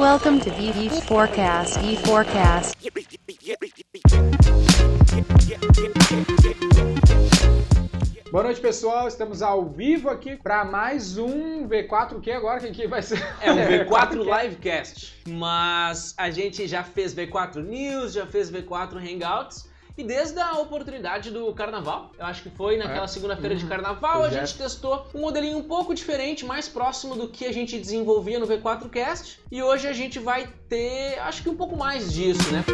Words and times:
Welcome 0.00 0.40
to 0.40 0.50
VV 0.52 1.02
Forecast. 1.02 1.78
V 1.80 1.94
Forecast. 1.96 2.74
Boa 8.32 8.44
noite, 8.44 8.62
pessoal. 8.62 9.08
Estamos 9.08 9.42
ao 9.42 9.68
vivo 9.68 10.08
aqui 10.08 10.36
para 10.36 10.64
mais 10.64 11.18
um 11.18 11.68
V4. 11.68 12.12
O 12.16 12.20
que 12.22 12.30
agora? 12.30 12.60
Que 12.60 12.88
vai 12.88 13.02
ser? 13.02 13.22
É 13.42 13.52
um 13.52 13.56
V4 13.56 14.14
Livecast. 14.24 15.22
Mas 15.28 16.14
a 16.16 16.30
gente 16.30 16.66
já 16.66 16.82
fez 16.82 17.14
V4 17.14 17.62
News, 17.62 18.14
já 18.14 18.26
fez 18.26 18.50
V4 18.50 18.96
Hangouts. 18.96 19.68
E 20.00 20.02
desde 20.02 20.40
a 20.40 20.52
oportunidade 20.54 21.30
do 21.30 21.52
carnaval, 21.52 22.10
eu 22.18 22.24
acho 22.24 22.42
que 22.42 22.48
foi 22.48 22.78
naquela 22.78 23.04
É. 23.04 23.06
segunda-feira 23.06 23.54
de 23.54 23.64
Uhum. 23.64 23.68
carnaval, 23.68 24.20
a 24.22 24.28
Pois 24.30 24.32
é. 24.34 24.46
gente 24.46 24.56
testou 24.56 25.06
um 25.14 25.20
modelinho 25.20 25.58
um 25.58 25.62
pouco 25.62 25.94
diferente, 25.94 26.42
mais 26.42 26.66
próximo 26.66 27.14
do 27.14 27.28
que 27.28 27.44
a 27.44 27.52
gente 27.52 27.78
desenvolvia 27.78 28.38
no 28.38 28.46
V4 28.46 28.88
Cast. 28.88 29.38
E 29.52 29.62
hoje 29.62 29.86
a 29.86 29.92
gente 29.92 30.18
vai 30.18 30.48
ter, 30.70 31.18
acho 31.18 31.42
que 31.42 31.50
um 31.50 31.54
pouco 31.54 31.76
mais 31.76 32.10
disso, 32.14 32.50
né? 32.50 32.64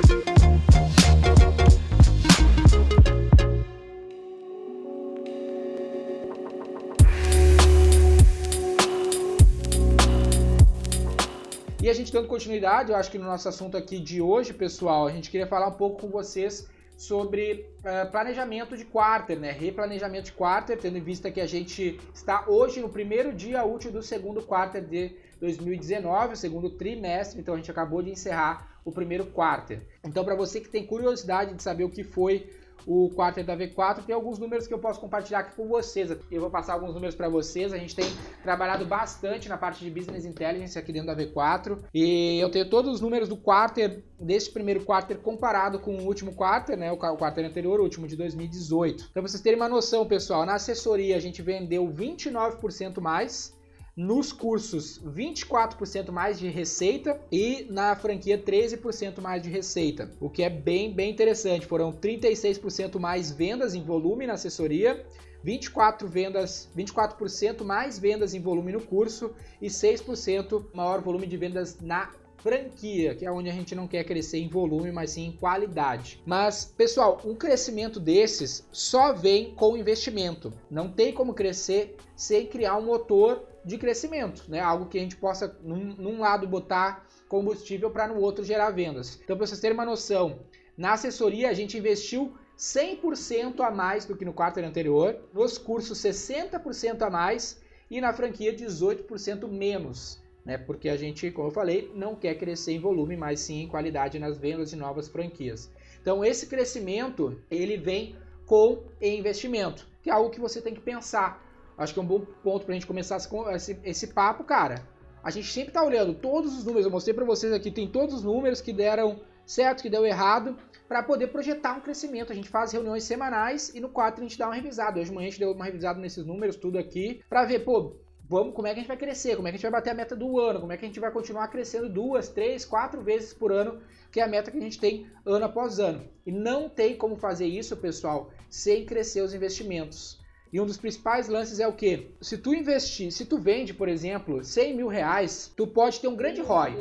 E 11.83 11.91
a 11.91 11.93
gente 11.95 12.13
dando 12.13 12.27
continuidade, 12.27 12.91
eu 12.91 12.97
acho 12.97 13.11
que 13.11 13.19
no 13.19 13.27
nosso 13.27 13.49
assunto 13.49 13.77
aqui 13.77 13.99
de 13.99 14.21
hoje, 14.21 14.53
pessoal, 14.53 15.07
a 15.07 15.11
gente 15.11 15.31
queria 15.31 15.47
falar 15.47 15.69
um 15.69 15.73
pouco 15.73 16.01
com 16.03 16.09
vocês 16.09 16.67
sobre 16.97 17.69
eh, 17.85 18.05
planejamento 18.07 18.77
de 18.77 18.85
quarter, 18.85 19.39
né? 19.39 19.51
Replanejamento 19.51 20.27
de 20.27 20.33
quarter, 20.33 20.79
tendo 20.79 20.97
em 20.97 21.03
vista 21.03 21.31
que 21.31 21.41
a 21.41 21.47
gente 21.47 22.01
está 22.15 22.45
hoje 22.49 22.81
no 22.81 22.89
primeiro 22.89 23.33
dia 23.33 23.65
útil 23.65 23.93
do 23.93 24.03
segundo 24.03 24.43
quarter 24.43 24.83
de 24.83 25.15
2019, 25.39 26.33
o 26.33 26.37
segundo 26.37 26.71
trimestre, 26.71 27.41
então 27.41 27.55
a 27.55 27.57
gente 27.59 27.71
acabou 27.71 28.03
de 28.03 28.11
encerrar 28.11 28.81
o 28.85 28.91
primeiro 28.91 29.27
quarter. 29.27 29.83
Então, 30.03 30.25
para 30.25 30.35
você 30.35 30.61
que 30.61 30.69
tem 30.69 30.87
curiosidade 30.87 31.53
de 31.55 31.63
saber 31.63 31.85
o 31.85 31.91
que 31.91 32.03
foi 32.03 32.49
o 32.87 33.11
quarter 33.11 33.45
da 33.45 33.57
V4, 33.57 34.05
tem 34.05 34.15
alguns 34.15 34.39
números 34.39 34.67
que 34.67 34.75
eu 34.75 34.79
posso 34.79 35.01
compartilhar 35.01 35.41
aqui 35.41 35.55
com 35.57 35.67
vocês. 35.69 36.11
Eu 36.31 36.41
vou 36.41 36.51
passar 36.51 36.73
alguns 36.75 36.95
números 36.95 37.15
para 37.15 37.29
vocês. 37.29 37.73
A 37.73 37.79
gente 37.79 37.95
tem 37.95 38.05
trabalhado 38.43 38.85
bastante 38.85 39.49
na 39.49 39.57
parte 39.57 39.85
de 39.85 39.91
Business 39.91 40.25
Intelligence 40.25 40.79
aqui 40.79 40.93
dentro 40.93 41.09
da 41.09 41.17
V4 41.17 41.79
e 41.95 42.39
eu 42.41 42.51
tenho 42.51 42.69
todos 42.69 42.93
os 42.95 43.01
números 43.01 43.29
do 43.29 43.37
quarter, 43.37 44.03
deste 44.21 44.51
primeiro 44.51 44.85
quarter 44.85 45.19
comparado 45.19 45.79
com 45.79 45.97
o 45.97 46.05
último 46.07 46.35
quarter, 46.35 46.77
né, 46.77 46.91
o 46.93 46.97
qua- 46.97 47.13
o 47.13 47.17
quarter 47.17 47.45
anterior, 47.45 47.81
o 47.81 47.83
último 47.83 48.07
de 48.07 48.17
2018. 48.17 49.09
Então, 49.11 49.23
vocês 49.23 49.43
terem 49.43 49.59
uma 49.59 49.69
noção, 49.69 50.07
pessoal, 50.07 50.45
na 50.47 50.55
assessoria 50.55 51.17
a 51.17 51.21
gente 51.21 51.43
vendeu 51.43 51.87
29% 51.89 53.01
mais, 53.01 53.56
nos 53.97 54.31
cursos, 54.31 55.01
24% 55.03 56.13
mais 56.13 56.39
de 56.39 56.49
receita 56.49 57.19
e 57.33 57.67
na 57.71 57.97
franquia 57.97 58.37
13% 58.37 59.23
mais 59.23 59.43
de 59.43 59.49
receita, 59.49 60.11
o 60.21 60.29
que 60.29 60.43
é 60.43 60.51
bem, 60.51 60.93
bem 60.93 61.11
interessante. 61.11 61.67
Foram 61.67 61.91
36% 61.93 62.99
mais 62.99 63.31
vendas 63.31 63.75
em 63.75 63.83
volume 63.83 64.27
na 64.27 64.35
assessoria, 64.35 65.03
24 65.43 66.07
vendas, 66.07 66.69
24% 66.77 67.65
mais 67.65 67.99
vendas 67.99 68.35
em 68.35 68.41
volume 68.41 68.73
no 68.73 68.83
curso 68.83 69.33
e 69.63 69.69
6% 69.69 70.67
maior 70.75 71.01
volume 71.01 71.27
de 71.27 71.37
vendas 71.39 71.81
na 71.81 72.11
franquia, 72.37 73.15
que 73.15 73.25
é 73.25 73.33
onde 73.33 73.49
a 73.49 73.53
gente 73.53 73.75
não 73.75 73.89
quer 73.89 74.05
crescer 74.05 74.39
em 74.39 74.49
volume, 74.49 74.93
mas 74.93 75.13
sim 75.13 75.27
em 75.27 75.33
qualidade. 75.33 76.23
Mas, 76.27 76.65
pessoal, 76.65 77.21
um 77.25 77.35
crescimento 77.35 77.99
desses 77.99 78.69
só 78.71 79.13
vem 79.13 79.55
com 79.55 79.77
investimento. 79.77 80.53
Não 80.71 80.89
tem 80.89 81.13
como 81.13 81.33
crescer 81.33 81.97
sem 82.15 82.47
criar 82.47 82.77
um 82.77 82.85
motor 82.85 83.43
de 83.67 83.77
crescimento, 83.77 84.45
né? 84.49 84.61
Algo 84.61 84.87
que 84.87 84.97
a 84.97 85.01
gente 85.01 85.17
possa, 85.17 85.59
num, 85.61 85.97
num 85.97 86.21
lado, 86.21 86.47
botar 86.47 87.05
combustível 87.29 87.91
para 87.91 88.07
no 88.07 88.21
outro 88.21 88.45
gerar 88.45 88.71
vendas. 88.71 89.19
Então, 89.23 89.37
para 89.37 89.45
vocês 89.45 89.61
terem 89.61 89.77
uma 89.77 89.85
noção, 89.85 90.39
na 90.79 90.93
assessoria 90.93 91.51
a 91.51 91.53
gente 91.53 91.77
investiu 91.77 92.33
100% 92.57 93.61
a 93.61 93.71
mais 93.71 94.05
do 94.05 94.17
que 94.17 94.25
no 94.25 94.33
quarto 94.33 94.61
anterior, 94.61 95.19
nos 95.35 95.59
cursos 95.59 95.99
60% 95.99 97.03
a 97.03 97.11
mais 97.11 97.61
e 97.91 98.01
na 98.01 98.13
franquia 98.13 98.55
18% 98.55 99.49
menos, 99.49 100.23
né? 100.45 100.57
Porque 100.57 100.89
a 100.89 100.97
gente, 100.97 101.33
como 101.33 101.49
eu 101.49 101.53
falei, 101.53 101.91
não 101.93 102.15
quer 102.15 102.37
crescer 102.37 102.73
em 102.73 102.81
volume, 102.81 103.17
mas 103.17 103.41
sim 103.41 103.63
em 103.63 103.69
qualidade 103.69 104.21
nas 104.21 104.39
vendas 104.39 104.71
de 104.71 104.77
novas 104.77 105.09
franquias. 105.09 105.69
Então, 106.01 106.25
esse 106.25 106.47
crescimento, 106.47 107.37
ele 107.51 107.77
vem 107.77 108.17
com 108.47 108.85
investimento, 109.03 109.89
que 110.01 110.09
é 110.09 110.13
algo 110.13 110.31
que 110.31 110.41
você 110.41 110.63
tem 110.63 110.73
que 110.73 110.81
pensar. 110.81 111.45
Acho 111.79 111.93
que 111.93 112.01
é 112.01 112.03
um 112.03 112.07
bom 112.07 112.21
ponto 112.43 112.65
para 112.65 112.73
a 112.73 112.75
gente 112.75 112.87
começar 112.87 113.19
esse, 113.55 113.79
esse, 113.85 114.07
papo, 114.09 114.45
cara. 114.45 114.83
A 115.23 115.31
gente 115.31 115.49
sempre 115.49 115.69
está 115.69 115.83
olhando 115.83 116.15
todos 116.15 116.57
os 116.57 116.65
números, 116.65 116.87
eu 116.87 116.91
mostrei 116.91 117.15
para 117.15 117.25
vocês 117.25 117.53
aqui, 117.53 117.71
tem 117.71 117.89
todos 117.89 118.15
os 118.15 118.23
números 118.23 118.61
que 118.61 118.73
deram 118.73 119.21
certo, 119.45 119.83
que 119.83 119.91
deu 119.91 120.05
errado, 120.07 120.57
para 120.89 121.03
poder 121.03 121.29
projetar 121.29 121.75
um 121.77 121.81
crescimento. 121.81 122.33
A 122.33 122.35
gente 122.35 122.49
faz 122.49 122.73
reuniões 122.73 123.05
semanais 123.05 123.75
e 123.75 123.81
no 123.81 123.89
quarto 123.89 124.21
a 124.21 124.23
gente 124.23 124.39
dá 124.39 124.47
uma 124.47 124.55
revisada. 124.55 124.99
Hoje 124.99 125.11
de 125.11 125.15
manhã 125.15 125.29
a 125.29 125.31
gente 125.31 125.41
deu 125.41 125.53
uma 125.53 125.65
revisada 125.65 126.01
nesses 126.01 126.25
números, 126.25 126.57
tudo 126.57 126.79
aqui, 126.79 127.23
para 127.29 127.45
ver, 127.45 127.61
pô, 127.61 127.97
vamos, 128.29 128.55
como 128.55 128.67
é 128.67 128.73
que 128.73 128.79
a 128.79 128.83
gente 128.83 128.89
vai 128.89 128.97
crescer, 128.97 129.37
como 129.37 129.47
é 129.49 129.51
que 129.51 129.57
a 129.57 129.59
gente 129.59 129.71
vai 129.71 129.81
bater 129.81 129.91
a 129.91 129.95
meta 129.95 130.17
do 130.17 130.41
ano, 130.41 130.61
como 130.61 130.73
é 130.73 130.77
que 130.77 130.85
a 130.85 130.89
gente 130.89 131.01
vai 131.01 131.11
continuar 131.11 131.49
crescendo 131.49 131.89
duas, 131.89 132.29
três, 132.29 132.65
quatro 132.65 133.03
vezes 133.03 133.33
por 133.33 133.53
ano, 133.53 133.81
que 134.11 134.21
é 134.21 134.23
a 134.23 134.29
meta 134.29 134.51
que 134.51 134.59
a 134.59 134.61
gente 134.63 134.79
tem 134.79 135.07
ano 135.25 135.45
após 135.45 135.79
ano. 135.79 136.09
E 136.25 136.33
não 136.33 136.69
tem 136.69 136.97
como 136.97 137.17
fazer 137.17 137.47
isso, 137.47 137.77
pessoal, 137.77 138.31
sem 138.49 138.85
crescer 138.85 139.21
os 139.21 139.35
investimentos. 139.35 140.25
E 140.53 140.61
um 140.61 140.67
dos 140.67 140.77
principais 140.77 141.29
lances 141.29 141.61
é 141.61 141.67
o 141.67 141.73
que? 141.73 142.11
Se 142.21 142.39
tu 142.39 142.55
investir, 142.55 143.11
se 143.11 143.25
tu 143.25 143.39
vende, 143.39 143.75
por 143.75 143.89
exemplo, 143.89 144.45
100 144.45 144.77
mil 144.77 144.89
reais, 144.89 145.53
tu 145.57 145.67
pode 145.67 146.01
ter 146.01 146.09
um 146.09 146.17
grande 146.17 146.41
ROI. 146.41 146.77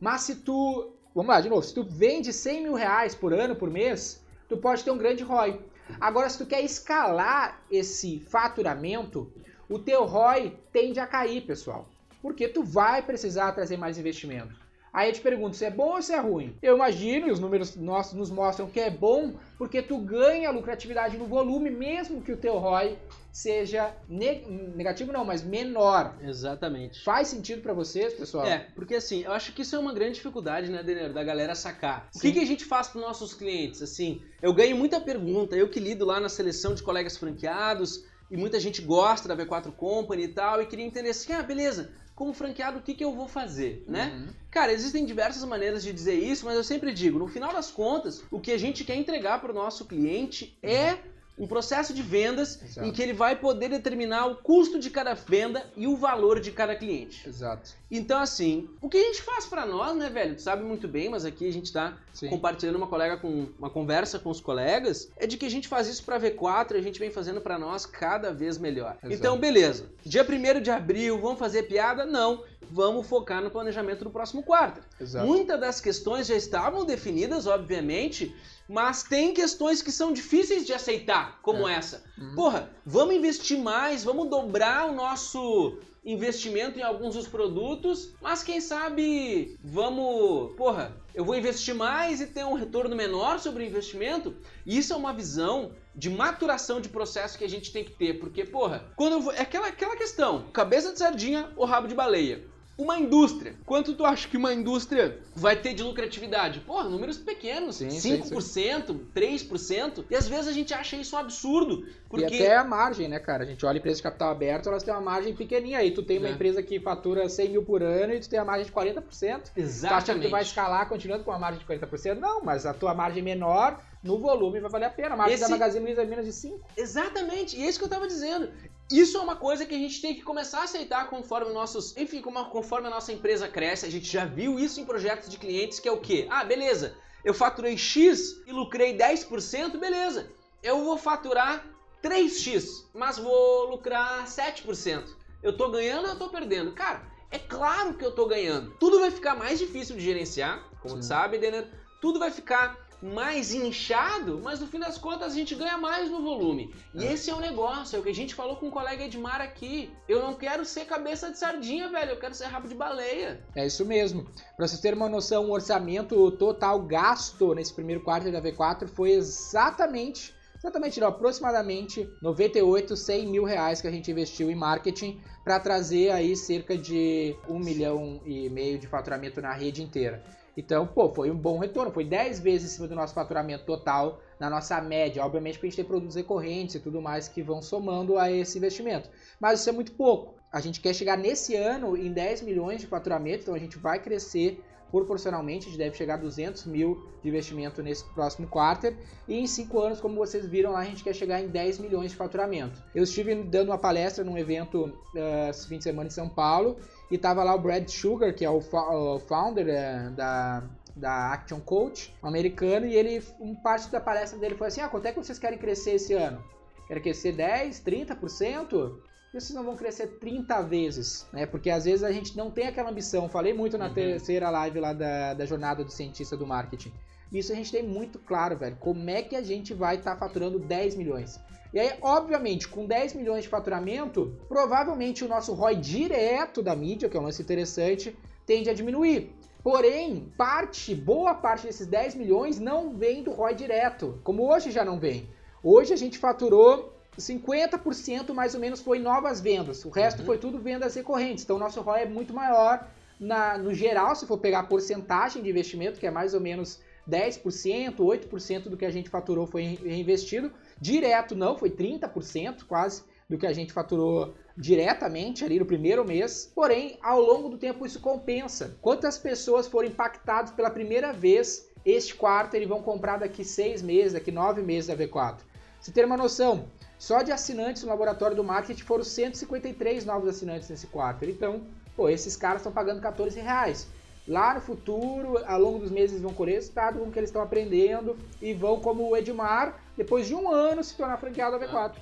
Mas 0.00 0.22
se 0.22 0.36
tu, 0.36 0.92
vamos 1.14 1.30
lá, 1.30 1.40
de 1.40 1.48
novo, 1.48 1.62
se 1.62 1.74
tu 1.74 1.84
vende 1.84 2.32
100 2.32 2.62
mil 2.62 2.74
reais 2.74 3.14
por 3.14 3.32
ano, 3.32 3.54
por 3.54 3.70
mês, 3.70 4.22
tu 4.48 4.56
pode 4.56 4.84
ter 4.84 4.90
um 4.90 4.98
grande 4.98 5.22
ROI. 5.22 5.60
Agora, 6.00 6.28
se 6.28 6.38
tu 6.38 6.46
quer 6.46 6.62
escalar 6.62 7.64
esse 7.70 8.20
faturamento, 8.20 9.32
o 9.68 9.78
teu 9.78 10.04
ROI 10.04 10.56
tende 10.72 11.00
a 11.00 11.06
cair, 11.06 11.42
pessoal. 11.42 11.88
Porque 12.20 12.48
tu 12.48 12.62
vai 12.62 13.02
precisar 13.02 13.52
trazer 13.52 13.76
mais 13.76 13.98
investimento. 13.98 14.67
Aí 14.92 15.08
eu 15.10 15.12
te 15.12 15.20
pergunto 15.20 15.56
se 15.56 15.64
é 15.64 15.70
bom 15.70 15.94
ou 15.96 16.02
se 16.02 16.12
é 16.12 16.18
ruim. 16.18 16.56
Eu 16.62 16.76
imagino, 16.76 17.28
e 17.28 17.30
os 17.30 17.38
números 17.40 17.76
nossos 17.76 18.14
nos 18.14 18.30
mostram 18.30 18.68
que 18.68 18.80
é 18.80 18.90
bom, 18.90 19.34
porque 19.56 19.82
tu 19.82 19.98
ganha 19.98 20.50
lucratividade 20.50 21.16
no 21.16 21.26
volume, 21.26 21.70
mesmo 21.70 22.22
que 22.22 22.32
o 22.32 22.36
teu 22.36 22.56
ROI 22.58 22.98
seja 23.30 23.94
ne- 24.08 24.44
negativo, 24.74 25.12
não, 25.12 25.24
mas 25.24 25.42
menor. 25.42 26.16
Exatamente. 26.22 27.04
Faz 27.04 27.28
sentido 27.28 27.62
pra 27.62 27.72
vocês, 27.72 28.14
pessoal? 28.14 28.46
É, 28.46 28.66
porque 28.74 28.96
assim, 28.96 29.22
eu 29.22 29.32
acho 29.32 29.52
que 29.52 29.62
isso 29.62 29.76
é 29.76 29.78
uma 29.78 29.92
grande 29.92 30.14
dificuldade, 30.14 30.70
né, 30.70 30.82
Denner, 30.82 31.12
da 31.12 31.22
galera 31.22 31.54
sacar. 31.54 32.08
O 32.14 32.18
Sim. 32.18 32.28
que, 32.28 32.32
que 32.34 32.40
a 32.40 32.46
gente 32.46 32.64
faz 32.64 32.88
para 32.88 33.00
nossos 33.00 33.34
clientes? 33.34 33.80
Assim, 33.82 34.20
eu 34.42 34.52
ganho 34.52 34.76
muita 34.76 35.00
pergunta, 35.00 35.54
eu 35.54 35.68
que 35.68 35.78
lido 35.78 36.04
lá 36.04 36.18
na 36.18 36.28
seleção 36.28 36.74
de 36.74 36.82
colegas 36.82 37.16
franqueados, 37.16 38.04
e 38.30 38.36
muita 38.36 38.58
gente 38.60 38.82
gosta 38.82 39.28
da 39.28 39.36
V4 39.36 39.72
Company 39.72 40.24
e 40.24 40.28
tal, 40.28 40.60
e 40.60 40.66
queria 40.66 40.84
entender 40.84 41.10
assim, 41.10 41.32
ah, 41.32 41.42
beleza, 41.42 41.90
como 42.18 42.34
franqueado, 42.34 42.80
o 42.80 42.82
que, 42.82 42.94
que 42.94 43.04
eu 43.04 43.12
vou 43.12 43.28
fazer, 43.28 43.84
né? 43.86 44.12
Uhum. 44.12 44.32
Cara, 44.50 44.72
existem 44.72 45.06
diversas 45.06 45.44
maneiras 45.44 45.84
de 45.84 45.92
dizer 45.92 46.14
isso, 46.14 46.44
mas 46.44 46.56
eu 46.56 46.64
sempre 46.64 46.92
digo, 46.92 47.16
no 47.16 47.28
final 47.28 47.52
das 47.52 47.70
contas, 47.70 48.24
o 48.28 48.40
que 48.40 48.50
a 48.50 48.58
gente 48.58 48.82
quer 48.82 48.96
entregar 48.96 49.40
para 49.40 49.52
o 49.52 49.54
nosso 49.54 49.84
cliente 49.84 50.58
é 50.60 50.98
um 51.38 51.46
processo 51.46 51.94
de 51.94 52.02
vendas 52.02 52.60
Exato. 52.62 52.86
em 52.86 52.92
que 52.92 53.02
ele 53.02 53.12
vai 53.12 53.36
poder 53.36 53.68
determinar 53.68 54.26
o 54.26 54.36
custo 54.36 54.78
de 54.78 54.90
cada 54.90 55.14
venda 55.14 55.64
e 55.76 55.86
o 55.86 55.96
valor 55.96 56.40
de 56.40 56.50
cada 56.50 56.74
cliente. 56.74 57.28
Exato. 57.28 57.70
Então, 57.90 58.20
assim, 58.20 58.68
o 58.82 58.88
que 58.88 58.98
a 58.98 59.02
gente 59.02 59.22
faz 59.22 59.46
pra 59.46 59.64
nós, 59.64 59.96
né, 59.96 60.10
velho? 60.10 60.34
Tu 60.34 60.42
sabe 60.42 60.62
muito 60.62 60.86
bem, 60.86 61.08
mas 61.08 61.24
aqui 61.24 61.48
a 61.48 61.52
gente 61.52 61.72
tá 61.72 61.96
Sim. 62.12 62.28
compartilhando 62.28 62.76
uma 62.76 62.86
colega 62.86 63.16
com 63.16 63.48
uma 63.58 63.70
conversa 63.70 64.18
com 64.18 64.30
os 64.30 64.40
colegas, 64.40 65.10
é 65.16 65.26
de 65.26 65.36
que 65.36 65.46
a 65.46 65.50
gente 65.50 65.68
faz 65.68 65.88
isso 65.88 66.04
pra 66.04 66.20
V4 66.20 66.72
e 66.72 66.76
a 66.76 66.82
gente 66.82 66.98
vem 66.98 67.10
fazendo 67.10 67.40
pra 67.40 67.58
nós 67.58 67.86
cada 67.86 68.32
vez 68.32 68.58
melhor. 68.58 68.96
Exato. 69.02 69.14
Então, 69.14 69.38
beleza. 69.38 69.86
Dia 70.04 70.26
1 70.28 70.60
de 70.60 70.70
abril, 70.70 71.18
vamos 71.18 71.38
fazer 71.38 71.64
piada? 71.64 72.04
Não. 72.04 72.42
Vamos 72.70 73.06
focar 73.06 73.42
no 73.42 73.50
planejamento 73.50 74.04
do 74.04 74.10
próximo 74.10 74.42
quarto. 74.42 74.82
Muitas 75.24 75.58
das 75.58 75.80
questões 75.80 76.26
já 76.26 76.34
estavam 76.34 76.84
definidas, 76.84 77.46
obviamente, 77.46 78.34
mas 78.68 79.02
tem 79.02 79.32
questões 79.32 79.80
que 79.80 79.90
são 79.90 80.12
difíceis 80.12 80.66
de 80.66 80.72
aceitar, 80.72 81.38
como 81.42 81.66
É. 81.66 81.74
essa. 81.74 82.04
Uhum. 82.18 82.34
Porra, 82.34 82.70
vamos 82.84 83.14
investir 83.14 83.58
mais, 83.58 84.04
vamos 84.04 84.28
dobrar 84.28 84.88
o 84.88 84.92
nosso 84.92 85.78
investimento 86.04 86.78
em 86.78 86.82
alguns 86.82 87.14
dos 87.14 87.28
produtos, 87.28 88.14
mas 88.20 88.42
quem 88.42 88.60
sabe 88.60 89.58
vamos, 89.62 90.54
porra, 90.56 90.96
eu 91.14 91.24
vou 91.24 91.34
investir 91.34 91.74
mais 91.74 92.20
e 92.20 92.26
ter 92.26 92.44
um 92.44 92.54
retorno 92.54 92.94
menor 92.94 93.38
sobre 93.38 93.62
o 93.64 93.66
investimento? 93.66 94.34
Isso 94.64 94.92
é 94.92 94.96
uma 94.96 95.12
visão 95.12 95.72
de 95.94 96.08
maturação 96.08 96.80
de 96.80 96.88
processo 96.88 97.36
que 97.36 97.44
a 97.44 97.48
gente 97.48 97.72
tem 97.72 97.84
que 97.84 97.92
ter, 97.92 98.20
porque, 98.20 98.44
porra, 98.44 98.84
quando 98.96 99.14
eu 99.14 99.20
vou, 99.20 99.32
é 99.32 99.40
aquela, 99.40 99.66
aquela 99.66 99.96
questão, 99.96 100.44
cabeça 100.52 100.92
de 100.92 100.98
sardinha 100.98 101.50
ou 101.56 101.66
rabo 101.66 101.88
de 101.88 101.94
baleia. 101.94 102.44
Uma 102.78 102.96
indústria. 102.96 103.56
Quanto 103.66 103.92
tu 103.94 104.04
acha 104.04 104.28
que 104.28 104.36
uma 104.36 104.54
indústria 104.54 105.18
vai 105.34 105.56
ter 105.56 105.74
de 105.74 105.82
lucratividade? 105.82 106.60
Pô, 106.60 106.80
números 106.84 107.18
pequenos, 107.18 107.76
Sim, 107.76 107.88
5%, 107.88 108.40
sim, 108.40 109.06
3%. 109.14 110.04
E 110.08 110.14
às 110.14 110.28
vezes 110.28 110.46
a 110.46 110.52
gente 110.52 110.72
acha 110.72 110.96
isso 110.96 111.16
um 111.16 111.18
absurdo. 111.18 111.84
Porque 112.08 112.24
E 112.36 112.42
até 112.42 112.56
a 112.56 112.62
margem, 112.64 113.08
né, 113.08 113.18
cara? 113.18 113.42
A 113.42 113.46
gente 113.46 113.66
olha 113.66 113.78
empresas 113.78 113.98
de 113.98 114.02
capital 114.04 114.30
aberto, 114.30 114.68
elas 114.68 114.82
têm 114.84 114.94
uma 114.94 115.00
margem 115.02 115.34
pequenininha. 115.34 115.78
Aí 115.78 115.90
tu 115.90 116.04
tem 116.04 116.18
uma 116.18 116.28
É. 116.28 116.30
empresa 116.30 116.62
que 116.62 116.78
fatura 116.78 117.28
100 117.28 117.48
mil 117.50 117.64
por 117.64 117.82
ano 117.82 118.14
e 118.14 118.20
tu 118.20 118.28
tem 118.30 118.38
a 118.38 118.44
margem 118.44 118.66
de 118.66 118.72
40%. 118.72 119.02
Tu 119.02 119.26
acha 119.26 119.52
que 119.52 119.60
Exatamente. 119.60 120.26
tu 120.26 120.30
vai 120.30 120.42
escalar 120.42 120.88
continuando 120.88 121.24
com 121.24 121.32
uma 121.32 121.38
margem 121.38 121.58
de 121.58 121.66
40%? 121.66 122.20
Não, 122.20 122.42
mas 122.42 122.64
a 122.64 122.72
tua 122.72 122.94
margem 122.94 123.22
menor, 123.22 123.80
no 124.04 124.18
volume, 124.18 124.60
vai 124.60 124.70
valer 124.70 124.84
a 124.86 124.90
pena. 124.90 125.14
A 125.14 125.16
margem 125.16 125.34
Esse- 125.34 125.42
da 125.42 125.48
Magazine 125.50 125.84
Luiza 125.84 126.02
é 126.02 126.06
menos 126.06 126.24
de 126.24 126.32
5. 126.32 126.60
Exatamente, 126.76 127.56
e 127.58 127.64
é 127.64 127.68
isso 127.68 127.78
que 127.78 127.84
eu 127.84 127.88
tava 127.88 128.06
dizendo. 128.06 128.48
Isso 128.90 129.18
é 129.18 129.20
uma 129.20 129.36
coisa 129.36 129.66
que 129.66 129.74
a 129.74 129.78
gente 129.78 130.00
tem 130.00 130.14
que 130.14 130.22
começar 130.22 130.60
a 130.60 130.64
aceitar 130.64 131.10
conforme 131.10 131.52
nossos. 131.52 131.94
Enfim, 131.96 132.22
conforme 132.22 132.86
a 132.86 132.90
nossa 132.90 133.12
empresa 133.12 133.46
cresce. 133.46 133.84
A 133.84 133.90
gente 133.90 134.10
já 134.10 134.24
viu 134.24 134.58
isso 134.58 134.80
em 134.80 134.84
projetos 134.84 135.28
de 135.28 135.36
clientes, 135.36 135.78
que 135.78 135.88
é 135.88 135.92
o 135.92 136.00
quê? 136.00 136.26
Ah, 136.30 136.42
beleza. 136.42 136.96
Eu 137.22 137.34
faturei 137.34 137.76
X 137.76 138.42
e 138.46 138.52
lucrei 138.52 138.96
10%, 138.96 139.78
beleza. 139.78 140.30
Eu 140.62 140.84
vou 140.84 140.96
faturar 140.96 141.66
3x, 142.02 142.86
mas 142.94 143.18
vou 143.18 143.70
lucrar 143.70 144.24
7%. 144.24 145.04
Eu 145.42 145.56
tô 145.56 145.70
ganhando 145.70 146.04
ou 146.04 146.12
eu 146.12 146.18
tô 146.18 146.30
perdendo? 146.30 146.72
Cara, 146.72 147.02
é 147.30 147.38
claro 147.38 147.94
que 147.94 148.04
eu 148.04 148.12
tô 148.12 148.26
ganhando. 148.26 148.70
Tudo 148.78 149.00
vai 149.00 149.10
ficar 149.10 149.34
mais 149.34 149.58
difícil 149.58 149.96
de 149.96 150.02
gerenciar, 150.02 150.64
como 150.80 150.94
tu 150.96 151.02
Sim. 151.02 151.08
sabe, 151.08 151.38
Denner. 151.38 151.68
Tudo 152.00 152.18
vai 152.18 152.30
ficar 152.30 152.87
mais 153.00 153.54
inchado, 153.54 154.40
mas 154.42 154.60
no 154.60 154.66
fim 154.66 154.78
das 154.78 154.98
contas 154.98 155.32
a 155.32 155.34
gente 155.34 155.54
ganha 155.54 155.78
mais 155.78 156.10
no 156.10 156.20
volume. 156.20 156.74
E 156.94 157.04
É. 157.04 157.12
esse 157.12 157.30
é 157.30 157.34
o 157.34 157.40
negócio, 157.40 157.96
é 157.96 158.00
o 158.00 158.02
que 158.02 158.08
a 158.08 158.14
gente 158.14 158.34
falou 158.34 158.56
com 158.56 158.68
o 158.68 158.70
colega 158.72 159.04
Edmar 159.04 159.40
aqui. 159.40 159.90
Eu 160.08 160.20
não 160.22 160.34
quero 160.34 160.64
ser 160.64 160.84
cabeça 160.84 161.30
de 161.30 161.38
sardinha, 161.38 161.88
velho, 161.88 162.12
eu 162.12 162.18
quero 162.18 162.34
ser 162.34 162.46
rabo 162.46 162.66
de 162.68 162.74
baleia. 162.74 163.40
É 163.54 163.64
isso 163.66 163.84
mesmo. 163.84 164.24
Para 164.56 164.66
vocês 164.66 164.80
terem 164.80 164.98
uma 164.98 165.08
noção, 165.08 165.46
o 165.46 165.52
orçamento 165.52 166.30
total 166.32 166.80
gasto 166.82 167.54
nesse 167.54 167.72
primeiro 167.72 168.02
quarto 168.02 168.30
da 168.32 168.42
V4 168.42 168.88
foi 168.88 169.12
exatamente, 169.12 170.34
exatamente 170.56 170.98
não, 170.98 171.08
aproximadamente 171.08 172.08
98, 172.20 172.96
100 172.96 173.26
mil 173.26 173.44
reais 173.44 173.80
que 173.80 173.86
a 173.86 173.90
gente 173.90 174.10
investiu 174.10 174.50
em 174.50 174.54
marketing 174.56 175.20
para 175.44 175.60
trazer 175.60 176.10
aí 176.10 176.36
cerca 176.36 176.76
de 176.76 177.36
um 177.48 177.58
milhão 177.58 178.20
e 178.26 178.48
meio 178.50 178.78
de 178.78 178.86
faturamento 178.86 179.40
na 179.40 179.52
rede 179.52 179.82
inteira. 179.82 180.22
Então, 180.58 180.88
pô, 180.88 181.08
foi 181.08 181.30
um 181.30 181.36
bom 181.36 181.56
retorno, 181.56 181.92
foi 181.92 182.04
10 182.04 182.40
vezes 182.40 182.72
em 182.72 182.74
cima 182.74 182.88
do 182.88 182.94
nosso 182.96 183.14
faturamento 183.14 183.64
total, 183.64 184.20
na 184.40 184.50
nossa 184.50 184.80
média. 184.80 185.24
Obviamente, 185.24 185.54
porque 185.54 185.68
a 185.68 185.70
gente 185.70 185.76
tem 185.76 185.84
produtos 185.84 186.16
recorrentes 186.16 186.74
e 186.74 186.80
tudo 186.80 187.00
mais 187.00 187.28
que 187.28 187.40
vão 187.40 187.62
somando 187.62 188.18
a 188.18 188.28
esse 188.28 188.58
investimento. 188.58 189.08
Mas 189.38 189.60
isso 189.60 189.68
é 189.68 189.72
muito 189.72 189.92
pouco. 189.92 190.34
A 190.50 190.60
gente 190.60 190.80
quer 190.80 190.92
chegar 190.92 191.16
nesse 191.16 191.54
ano 191.54 191.96
em 191.96 192.12
10 192.12 192.42
milhões 192.42 192.80
de 192.80 192.88
faturamento, 192.88 193.42
então 193.42 193.54
a 193.54 193.58
gente 193.58 193.78
vai 193.78 194.02
crescer 194.02 194.60
proporcionalmente, 194.90 195.66
a 195.66 195.68
gente 195.68 195.78
deve 195.78 195.96
chegar 195.96 196.14
a 196.14 196.16
200 196.16 196.64
mil 196.66 197.06
de 197.22 197.28
investimento 197.28 197.80
nesse 197.80 198.04
próximo 198.12 198.48
quarter. 198.48 198.96
E 199.28 199.38
em 199.38 199.46
5 199.46 199.78
anos, 199.78 200.00
como 200.00 200.16
vocês 200.16 200.44
viram 200.44 200.72
lá, 200.72 200.80
a 200.80 200.84
gente 200.84 201.04
quer 201.04 201.14
chegar 201.14 201.40
em 201.40 201.46
10 201.46 201.78
milhões 201.78 202.10
de 202.10 202.16
faturamento. 202.16 202.82
Eu 202.92 203.04
estive 203.04 203.32
dando 203.44 203.68
uma 203.68 203.78
palestra 203.78 204.24
num 204.24 204.36
evento 204.36 204.86
uh, 204.86 205.50
esse 205.50 205.68
fim 205.68 205.78
de 205.78 205.84
semana 205.84 206.08
em 206.08 206.10
São 206.10 206.28
Paulo 206.28 206.78
e 207.10 207.16
tava 207.18 207.42
lá 207.42 207.54
o 207.54 207.58
Brad 207.58 207.88
Sugar, 207.88 208.34
que 208.34 208.44
é 208.44 208.50
o, 208.50 208.58
o 208.58 209.18
founder 209.20 209.68
eh, 209.68 210.10
da, 210.10 210.62
da 210.94 211.32
Action 211.32 211.60
Coach, 211.60 212.14
um 212.22 212.28
americano, 212.28 212.86
e 212.86 212.94
ele, 212.94 213.22
um 213.40 213.54
parte 213.54 213.90
da 213.90 214.00
palestra 214.00 214.38
dele 214.38 214.54
foi 214.56 214.68
assim, 214.68 214.80
ah, 214.80 214.88
quanto 214.88 215.06
é 215.06 215.12
que 215.12 215.18
vocês 215.18 215.38
querem 215.38 215.58
crescer 215.58 215.92
esse 215.92 216.12
ano? 216.14 216.42
Querem 216.86 217.02
crescer 217.02 217.32
10, 217.32 217.80
30%? 217.80 218.68
Por 218.68 219.32
que 219.32 219.40
vocês 219.40 219.54
não 219.54 219.62
vão 219.64 219.76
crescer 219.76 220.06
30 220.18 220.62
vezes? 220.62 221.26
Né? 221.32 221.44
Porque 221.46 221.68
às 221.70 221.84
vezes 221.84 222.02
a 222.02 222.10
gente 222.10 222.34
não 222.36 222.50
tem 222.50 222.66
aquela 222.66 222.90
ambição. 222.90 223.28
Falei 223.28 223.52
muito 223.52 223.76
na 223.76 223.88
Uhum. 223.88 223.94
terceira 223.94 224.48
live 224.48 224.80
lá 224.80 224.92
da, 224.94 225.34
da 225.34 225.44
jornada 225.44 225.84
do 225.84 225.90
cientista 225.92 226.34
do 226.36 226.46
marketing. 226.46 226.92
Isso 227.32 227.52
a 227.52 227.54
gente 227.54 227.70
tem 227.70 227.82
muito 227.82 228.18
claro, 228.18 228.56
velho. 228.56 228.76
Como 228.80 229.08
é 229.10 229.22
que 229.22 229.36
a 229.36 229.42
gente 229.42 229.74
vai 229.74 229.96
estar 229.96 230.16
faturando 230.16 230.58
10 230.58 230.94
milhões? 230.94 231.38
E 231.72 231.78
aí, 231.78 231.92
obviamente, 232.00 232.66
com 232.66 232.86
10 232.86 233.12
milhões 233.14 233.42
de 233.42 233.48
faturamento, 233.48 234.34
provavelmente 234.48 235.24
o 235.24 235.28
nosso 235.28 235.52
ROI 235.52 235.76
direto 235.76 236.62
da 236.62 236.74
mídia, 236.74 237.08
que 237.08 237.16
é 237.16 237.20
um 237.20 237.24
lance 237.24 237.42
interessante, 237.42 238.16
tende 238.46 238.70
a 238.70 238.74
diminuir. 238.74 239.34
Porém, 239.62 240.32
parte, 240.38 240.94
boa 240.94 241.34
parte 241.34 241.66
desses 241.66 241.86
10 241.86 242.14
milhões 242.14 242.58
não 242.58 242.96
vem 242.96 243.22
do 243.22 243.32
ROI 243.32 243.54
direto, 243.54 244.18
como 244.24 244.50
hoje 244.50 244.70
já 244.70 244.82
não 244.84 244.98
vem. 244.98 245.28
Hoje 245.62 245.92
a 245.92 245.96
gente 245.96 246.16
faturou 246.16 246.94
50% 247.18 248.32
mais 248.32 248.54
ou 248.54 248.60
menos 248.60 248.80
foi 248.80 248.98
novas 248.98 249.40
vendas. 249.40 249.84
O 249.84 249.90
resto 249.90 250.20
Uhum. 250.20 250.24
foi 250.26 250.38
tudo 250.38 250.58
vendas 250.58 250.94
recorrentes. 250.94 251.44
Então, 251.44 251.56
o 251.56 251.58
nosso 251.58 251.80
ROI 251.82 252.02
é 252.02 252.06
muito 252.06 252.32
maior 252.32 252.88
na, 253.20 253.58
no 253.58 253.74
geral, 253.74 254.14
se 254.14 254.26
for 254.26 254.38
pegar 254.38 254.60
a 254.60 254.62
porcentagem 254.62 255.42
de 255.42 255.50
investimento, 255.50 255.98
que 255.98 256.06
é 256.06 256.10
mais 256.10 256.32
ou 256.32 256.40
menos 256.40 256.80
10%, 257.08 257.96
8% 257.96 258.68
do 258.68 258.76
que 258.76 258.84
a 258.84 258.90
gente 258.90 259.08
faturou 259.08 259.46
foi 259.46 259.78
reinvestido. 259.82 260.52
Direto 260.80 261.34
não, 261.34 261.56
foi 261.56 261.70
30% 261.70 262.64
quase 262.64 263.02
do 263.28 263.36
que 263.36 263.46
a 263.46 263.52
gente 263.52 263.72
faturou 263.72 264.34
diretamente 264.56 265.44
ali 265.44 265.58
no 265.58 265.66
primeiro 265.66 266.04
mês. 266.04 266.50
Porém, 266.54 266.98
ao 267.02 267.20
longo 267.20 267.48
do 267.48 267.58
tempo 267.58 267.86
isso 267.86 268.00
compensa. 268.00 268.76
Quantas 268.80 269.18
pessoas 269.18 269.66
foram 269.66 269.88
impactadas 269.88 270.50
pela 270.50 270.70
primeira 270.70 271.12
vez 271.12 271.68
este 271.84 272.14
quarto 272.14 272.56
e 272.56 272.66
vão 272.66 272.82
comprar 272.82 273.18
daqui 273.18 273.44
seis 273.44 273.82
meses, 273.82 274.12
daqui 274.12 274.30
nove 274.30 274.62
meses 274.62 274.88
da 274.88 274.96
V4? 274.96 275.38
Você 275.80 275.92
ter 275.92 276.04
uma 276.04 276.16
noção, 276.16 276.66
só 276.98 277.22
de 277.22 277.30
assinantes 277.30 277.84
no 277.84 277.90
laboratório 277.90 278.36
do 278.36 278.42
marketing 278.42 278.82
foram 278.82 279.04
153 279.04 280.04
novos 280.04 280.28
assinantes 280.28 280.68
nesse 280.68 280.88
quarto. 280.88 281.24
Então, 281.24 281.62
pô, 281.94 282.08
esses 282.08 282.36
caras 282.36 282.60
estão 282.60 282.72
pagando 282.72 283.00
14 283.00 283.38
reais. 283.38 283.88
Lá 284.28 284.54
no 284.54 284.60
futuro, 284.60 285.42
ao 285.46 285.58
longo 285.58 285.78
dos 285.78 285.90
meses, 285.90 286.20
vão 286.20 286.34
colher 286.34 286.56
resultado 286.56 286.98
com 286.98 287.06
o 287.06 287.10
que 287.10 287.18
eles 287.18 287.30
estão 287.30 287.40
aprendendo 287.42 288.14
e 288.42 288.52
vão, 288.52 288.78
como 288.78 289.08
o 289.08 289.16
Edmar, 289.16 289.80
depois 289.96 290.26
de 290.26 290.34
um 290.34 290.50
ano, 290.50 290.84
se 290.84 290.94
tornar 290.94 291.16
franqueado 291.16 291.58
da 291.58 291.66
V4. 291.66 291.92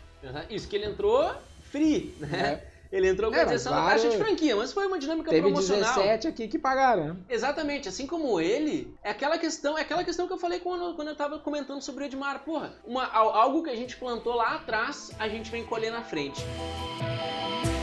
Isso 0.50 0.67
que 0.69 0.75
ele 0.75 0.87
entrou 0.87 1.32
free, 1.70 2.14
né? 2.19 2.62
É. 2.73 2.76
Ele 2.93 3.08
entrou 3.08 3.31
com 3.32 3.37
É, 3.37 3.43
a 3.43 3.44
isenção 3.46 3.73
da 3.73 3.84
taxa 3.84 4.08
de 4.08 4.17
franquia, 4.17 4.55
mas 4.55 4.73
foi 4.73 4.87
uma 4.87 4.96
dinâmica 4.99 5.28
Teve 5.28 5.43
promocional. 5.43 5.93
17 5.94 6.28
aqui 6.28 6.46
que 6.49 6.56
pagaram, 6.58 7.05
né? 7.08 7.17
Exatamente, 7.28 7.88
assim 7.88 8.06
como 8.06 8.40
ele, 8.40 8.94
é 9.02 9.11
aquela 9.11 9.38
questão, 9.38 9.76
é 9.76 9.81
aquela 9.82 10.05
questão 10.05 10.26
que 10.29 10.32
eu 10.32 10.38
falei 10.38 10.61
quando, 10.61 10.94
quando 10.94 11.08
eu 11.08 11.17
tava 11.17 11.38
comentando 11.40 11.82
sobre 11.82 12.05
o 12.05 12.06
Edmar. 12.06 12.44
Porra, 12.44 12.72
uma, 12.84 13.05
al- 13.06 13.34
algo 13.34 13.62
que 13.64 13.70
a 13.70 13.75
gente 13.76 13.96
plantou 13.96 14.34
lá 14.34 14.55
atrás, 14.55 15.11
a 15.19 15.29
gente 15.29 15.50
vem 15.50 15.64
colher 15.64 15.90
na 15.90 16.02
frente. 16.02 16.40
E 17.64 17.75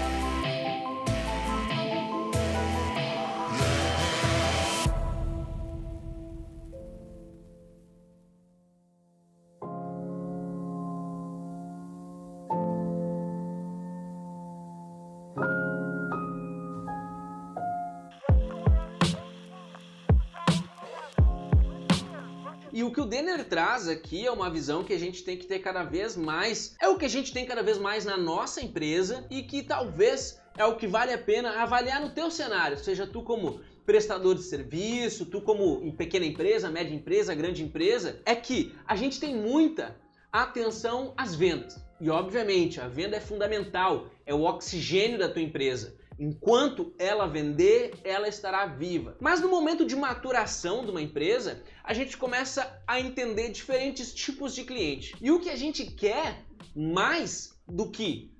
traz 23.42 23.88
aqui 23.88 24.26
é 24.26 24.32
uma 24.32 24.50
visão 24.50 24.84
que 24.84 24.92
a 24.92 25.00
gente 25.00 25.24
tem 25.24 25.38
que 25.38 25.46
ter 25.46 25.60
cada 25.60 25.84
vez 25.84 26.18
mais. 26.18 26.76
É 26.82 26.90
o 26.90 26.98
que 26.98 27.06
a 27.06 27.10
gente 27.10 27.32
tem 27.32 27.46
cada 27.46 27.64
vez 27.64 27.78
mais 27.78 28.04
na 28.04 28.18
nossa 28.18 28.62
empresa 28.62 29.26
e 29.30 29.44
que 29.44 29.64
talvez 29.64 30.42
é 30.58 30.66
o 30.66 30.76
que 30.76 30.86
vale 30.86 31.14
a 31.14 31.18
pena 31.18 31.62
avaliar 31.62 32.02
no 32.02 32.10
teu 32.10 32.30
cenário, 32.30 32.78
seja 32.78 33.08
tu 33.08 33.24
como 33.24 33.62
prestador 33.86 34.36
de 34.36 34.44
serviço, 34.44 35.26
tu 35.26 35.42
como 35.42 35.92
pequena 35.94 36.26
empresa, 36.26 36.70
média 36.70 36.94
empresa, 36.94 37.34
grande 37.34 37.64
empresa, 37.64 38.22
é 38.26 38.36
que 38.36 38.76
a 38.86 38.96
gente 38.96 39.20
tem 39.20 39.36
muita 39.36 39.96
atenção 40.32 41.14
às 41.16 41.36
vendas. 41.36 41.82
E 42.00 42.10
obviamente, 42.10 42.82
a 42.82 42.88
venda 42.88 43.16
é 43.16 43.20
fundamental, 43.20 44.08
é 44.26 44.34
o 44.34 44.42
oxigênio 44.42 45.18
da 45.18 45.30
tua 45.30 45.42
empresa. 45.42 45.96
Enquanto 46.20 46.94
ela 46.98 47.28
vender, 47.28 47.94
ela 48.04 48.28
estará 48.28 48.66
viva. 48.66 49.18
Mas 49.20 49.42
no 49.42 49.50
momento 49.50 49.86
de 49.86 49.96
maturação 49.96 50.86
de 50.86 50.92
uma 50.92 51.02
empresa, 51.02 51.64
a 51.84 51.94
gente 51.94 52.18
começa 52.18 52.82
a 52.88 53.00
entender 53.00 53.50
diferentes 53.50 54.14
tipos 54.14 54.54
de 54.54 54.64
cliente. 54.64 55.16
E 55.22 55.32
o 55.32 55.40
que 55.40 55.50
a 55.50 55.56
gente 55.56 55.86
quer 55.86 56.44
mais 56.76 57.54
do 57.68 57.90
que 57.90 58.32